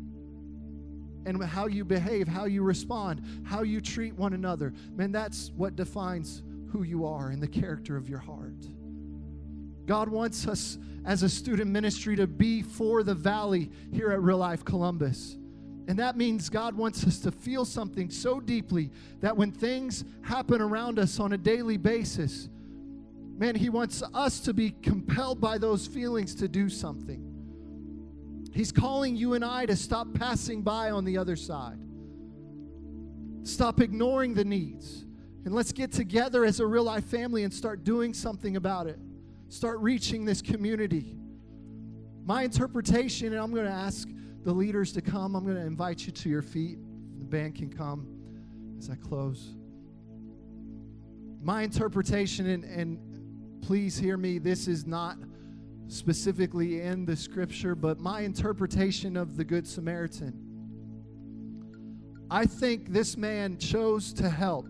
and 1.29 1.45
how 1.45 1.67
you 1.67 1.85
behave, 1.85 2.27
how 2.27 2.47
you 2.47 2.63
respond, 2.63 3.23
how 3.45 3.63
you 3.63 3.81
treat 3.81 4.15
one 4.15 4.33
another. 4.33 4.73
Man, 4.97 5.13
that's 5.13 5.53
what 5.57 5.77
defines 5.77 6.43
who 6.71 6.83
you 6.83 7.05
are 7.05 7.29
and 7.29 7.43
the 7.43 7.49
character 7.49 7.97
of 7.97 8.09
your 8.09 8.19
heart. 8.19 8.67
God 9.85 10.09
wants 10.09 10.49
us 10.49 10.79
as 11.05 11.23
a 11.23 11.29
student 11.29 11.71
ministry 11.71 12.17
to 12.17 12.27
be 12.27 12.63
for 12.63 13.03
the 13.03 13.15
valley 13.15 13.71
here 13.93 14.11
at 14.11 14.23
Real 14.23 14.39
Life 14.39 14.65
Columbus. 14.65 15.37
And 15.87 15.99
that 15.99 16.17
means 16.17 16.49
God 16.49 16.75
wants 16.75 17.07
us 17.07 17.19
to 17.21 17.31
feel 17.31 17.65
something 17.65 18.11
so 18.11 18.41
deeply 18.41 18.91
that 19.21 19.37
when 19.37 19.53
things 19.53 20.05
happen 20.23 20.61
around 20.61 20.99
us 20.99 21.21
on 21.21 21.35
a 21.35 21.39
daily 21.39 21.77
basis, 21.77 22.49
man, 23.37 23.55
He 23.55 23.69
wants 23.69 24.03
us 24.15 24.41
to 24.41 24.55
be 24.55 24.75
compelled 24.83 25.41
by 25.41 25.59
those 25.59 25.87
feelings 25.87 26.35
to 26.37 26.49
do 26.49 26.69
something. 26.69 27.28
He's 28.59 28.73
calling 28.73 29.15
you 29.15 29.35
and 29.35 29.45
I 29.45 29.67
to 29.67 29.77
stop 29.77 30.13
passing 30.15 30.63
by 30.63 30.91
on 30.91 31.05
the 31.05 31.17
other 31.17 31.37
side. 31.37 31.79
Stop 33.45 33.81
ignoring 33.81 34.35
the 34.35 34.45
needs. 34.45 35.07
And 35.45 35.55
let's 35.55 35.71
get 35.71 35.93
together 35.93 36.45
as 36.45 36.59
a 36.59 36.67
real 36.67 36.83
life 36.83 37.05
family 37.05 37.45
and 37.45 37.55
start 37.55 37.85
doing 37.85 38.13
something 38.13 38.57
about 38.57 38.89
it. 38.89 38.99
Start 39.49 39.79
reaching 39.79 40.25
this 40.25 40.43
community. 40.43 41.15
My 42.25 42.43
interpretation, 42.43 43.29
and 43.29 43.37
I'm 43.37 43.53
going 43.53 43.65
to 43.65 43.71
ask 43.71 44.09
the 44.43 44.53
leaders 44.53 44.93
to 44.95 45.03
come, 45.03 45.37
I'm 45.37 45.45
going 45.45 45.55
to 45.55 45.65
invite 45.65 46.05
you 46.05 46.11
to 46.11 46.29
your 46.29 46.43
feet. 46.43 46.79
The 47.21 47.27
band 47.27 47.55
can 47.55 47.73
come 47.73 48.09
as 48.77 48.91
I 48.91 48.97
close. 48.97 49.55
My 51.41 51.63
interpretation, 51.63 52.49
and, 52.49 52.65
and 52.65 53.63
please 53.63 53.97
hear 53.97 54.17
me, 54.17 54.39
this 54.41 54.67
is 54.67 54.85
not 54.85 55.17
specifically 55.89 56.83
in 56.83 57.05
the 57.05 57.17
scripture, 57.17 57.75
but 57.75 57.99
my 57.99 58.21
interpretation 58.21 59.17
of 59.17 59.37
the 59.37 59.45
Good 59.45 59.67
Samaritan. 59.67 60.45
I 62.31 62.45
think 62.45 62.93
this 62.93 63.17
man 63.17 63.59
chose 63.59 64.13
to 64.15 64.29
help 64.29 64.69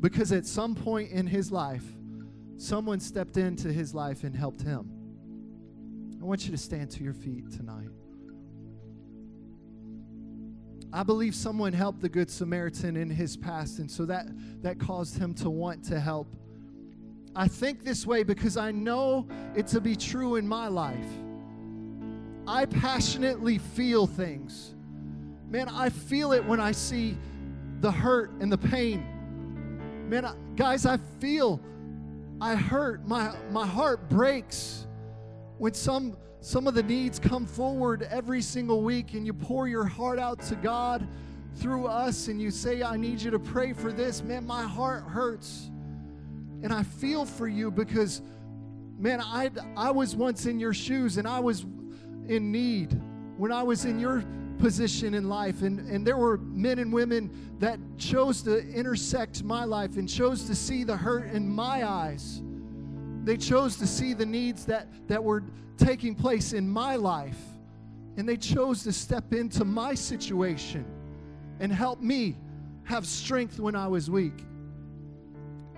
because 0.00 0.32
at 0.32 0.46
some 0.46 0.74
point 0.74 1.10
in 1.10 1.26
his 1.26 1.52
life, 1.52 1.84
someone 2.56 2.98
stepped 2.98 3.36
into 3.36 3.72
his 3.72 3.94
life 3.94 4.24
and 4.24 4.34
helped 4.34 4.62
him. 4.62 4.90
I 6.20 6.24
want 6.24 6.46
you 6.46 6.50
to 6.50 6.58
stand 6.58 6.90
to 6.92 7.04
your 7.04 7.12
feet 7.12 7.50
tonight. 7.52 7.90
I 10.92 11.02
believe 11.02 11.34
someone 11.34 11.74
helped 11.74 12.00
the 12.00 12.08
Good 12.08 12.30
Samaritan 12.30 12.96
in 12.96 13.10
his 13.10 13.36
past, 13.36 13.78
and 13.78 13.90
so 13.90 14.06
that, 14.06 14.26
that 14.62 14.80
caused 14.80 15.18
him 15.18 15.34
to 15.34 15.50
want 15.50 15.84
to 15.84 16.00
help 16.00 16.34
I 17.34 17.48
think 17.48 17.84
this 17.84 18.06
way 18.06 18.22
because 18.22 18.56
I 18.56 18.70
know 18.70 19.26
it 19.54 19.66
to 19.68 19.80
be 19.80 19.94
true 19.94 20.36
in 20.36 20.46
my 20.46 20.68
life. 20.68 21.06
I 22.46 22.64
passionately 22.66 23.58
feel 23.58 24.06
things. 24.06 24.74
Man, 25.50 25.68
I 25.68 25.90
feel 25.90 26.32
it 26.32 26.44
when 26.44 26.60
I 26.60 26.72
see 26.72 27.16
the 27.80 27.90
hurt 27.90 28.30
and 28.40 28.50
the 28.50 28.58
pain. 28.58 29.06
Man, 30.08 30.24
I, 30.24 30.34
guys, 30.56 30.86
I 30.86 30.96
feel 31.20 31.60
I 32.40 32.54
hurt. 32.54 33.06
My 33.06 33.34
my 33.50 33.66
heart 33.66 34.08
breaks 34.08 34.86
when 35.58 35.74
some 35.74 36.16
some 36.40 36.66
of 36.66 36.74
the 36.74 36.82
needs 36.82 37.18
come 37.18 37.46
forward 37.46 38.06
every 38.10 38.40
single 38.40 38.82
week 38.82 39.14
and 39.14 39.26
you 39.26 39.32
pour 39.32 39.68
your 39.68 39.84
heart 39.84 40.18
out 40.18 40.40
to 40.42 40.54
God 40.56 41.06
through 41.56 41.86
us 41.86 42.28
and 42.28 42.40
you 42.40 42.50
say 42.50 42.82
I 42.82 42.96
need 42.96 43.20
you 43.20 43.30
to 43.30 43.38
pray 43.38 43.72
for 43.72 43.92
this. 43.92 44.22
Man, 44.22 44.46
my 44.46 44.62
heart 44.62 45.04
hurts. 45.04 45.70
And 46.62 46.72
I 46.72 46.82
feel 46.82 47.24
for 47.24 47.46
you 47.46 47.70
because, 47.70 48.22
man, 48.98 49.20
I, 49.20 49.50
I 49.76 49.90
was 49.90 50.16
once 50.16 50.46
in 50.46 50.58
your 50.58 50.74
shoes 50.74 51.16
and 51.16 51.26
I 51.26 51.40
was 51.40 51.64
in 52.26 52.50
need 52.50 53.00
when 53.36 53.52
I 53.52 53.62
was 53.62 53.84
in 53.84 53.98
your 53.98 54.24
position 54.58 55.14
in 55.14 55.28
life. 55.28 55.62
And, 55.62 55.78
and 55.88 56.06
there 56.06 56.16
were 56.16 56.38
men 56.38 56.78
and 56.78 56.92
women 56.92 57.30
that 57.60 57.78
chose 57.96 58.42
to 58.42 58.68
intersect 58.68 59.44
my 59.44 59.64
life 59.64 59.96
and 59.96 60.08
chose 60.08 60.44
to 60.44 60.54
see 60.54 60.84
the 60.84 60.96
hurt 60.96 61.30
in 61.30 61.48
my 61.48 61.88
eyes. 61.88 62.42
They 63.24 63.36
chose 63.36 63.76
to 63.76 63.86
see 63.86 64.14
the 64.14 64.26
needs 64.26 64.64
that, 64.66 64.88
that 65.06 65.22
were 65.22 65.44
taking 65.76 66.14
place 66.14 66.52
in 66.52 66.68
my 66.68 66.96
life. 66.96 67.38
And 68.16 68.28
they 68.28 68.36
chose 68.36 68.82
to 68.82 68.92
step 68.92 69.32
into 69.32 69.64
my 69.64 69.94
situation 69.94 70.84
and 71.60 71.72
help 71.72 72.00
me 72.00 72.36
have 72.84 73.06
strength 73.06 73.60
when 73.60 73.76
I 73.76 73.86
was 73.86 74.10
weak. 74.10 74.44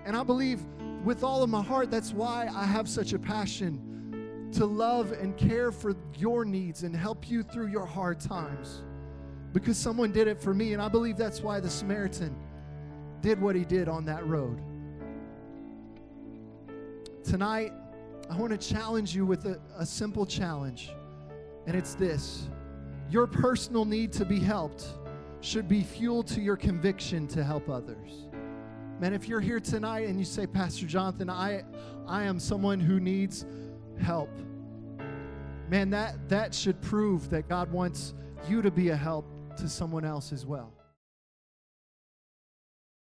And 0.05 0.15
I 0.15 0.23
believe 0.23 0.61
with 1.03 1.23
all 1.23 1.43
of 1.43 1.49
my 1.49 1.61
heart 1.61 1.89
that's 1.89 2.13
why 2.13 2.49
I 2.53 2.65
have 2.65 2.87
such 2.87 3.13
a 3.13 3.19
passion 3.19 4.49
to 4.53 4.65
love 4.65 5.11
and 5.13 5.37
care 5.37 5.71
for 5.71 5.95
your 6.17 6.45
needs 6.45 6.83
and 6.83 6.95
help 6.95 7.29
you 7.29 7.43
through 7.43 7.67
your 7.67 7.85
hard 7.85 8.19
times. 8.19 8.83
Because 9.53 9.77
someone 9.77 10.11
did 10.11 10.27
it 10.27 10.41
for 10.41 10.53
me, 10.53 10.73
and 10.73 10.81
I 10.81 10.87
believe 10.87 11.17
that's 11.17 11.41
why 11.41 11.59
the 11.59 11.69
Samaritan 11.69 12.35
did 13.21 13.41
what 13.41 13.55
he 13.55 13.65
did 13.65 13.87
on 13.87 14.05
that 14.05 14.25
road. 14.25 14.61
Tonight, 17.23 17.71
I 18.29 18.37
want 18.37 18.51
to 18.51 18.73
challenge 18.73 19.13
you 19.15 19.25
with 19.25 19.45
a, 19.45 19.59
a 19.77 19.85
simple 19.85 20.25
challenge, 20.25 20.91
and 21.67 21.75
it's 21.75 21.95
this 21.95 22.47
your 23.09 23.27
personal 23.27 23.83
need 23.83 24.13
to 24.13 24.25
be 24.25 24.39
helped 24.39 24.85
should 25.41 25.67
be 25.67 25.81
fuel 25.83 26.23
to 26.23 26.39
your 26.39 26.55
conviction 26.55 27.27
to 27.27 27.43
help 27.43 27.69
others. 27.69 28.27
Man, 29.01 29.15
if 29.15 29.27
you're 29.27 29.41
here 29.41 29.59
tonight 29.59 30.07
and 30.07 30.19
you 30.19 30.25
say, 30.25 30.45
Pastor 30.45 30.85
Jonathan, 30.85 31.27
I, 31.27 31.63
I 32.07 32.21
am 32.21 32.39
someone 32.39 32.79
who 32.79 32.99
needs 32.99 33.47
help, 33.99 34.29
man, 35.69 35.89
that, 35.89 36.29
that 36.29 36.53
should 36.53 36.79
prove 36.83 37.27
that 37.31 37.49
God 37.49 37.71
wants 37.71 38.13
you 38.47 38.61
to 38.61 38.69
be 38.69 38.89
a 38.89 38.95
help 38.95 39.25
to 39.57 39.67
someone 39.67 40.05
else 40.05 40.31
as 40.31 40.45
well. 40.45 40.71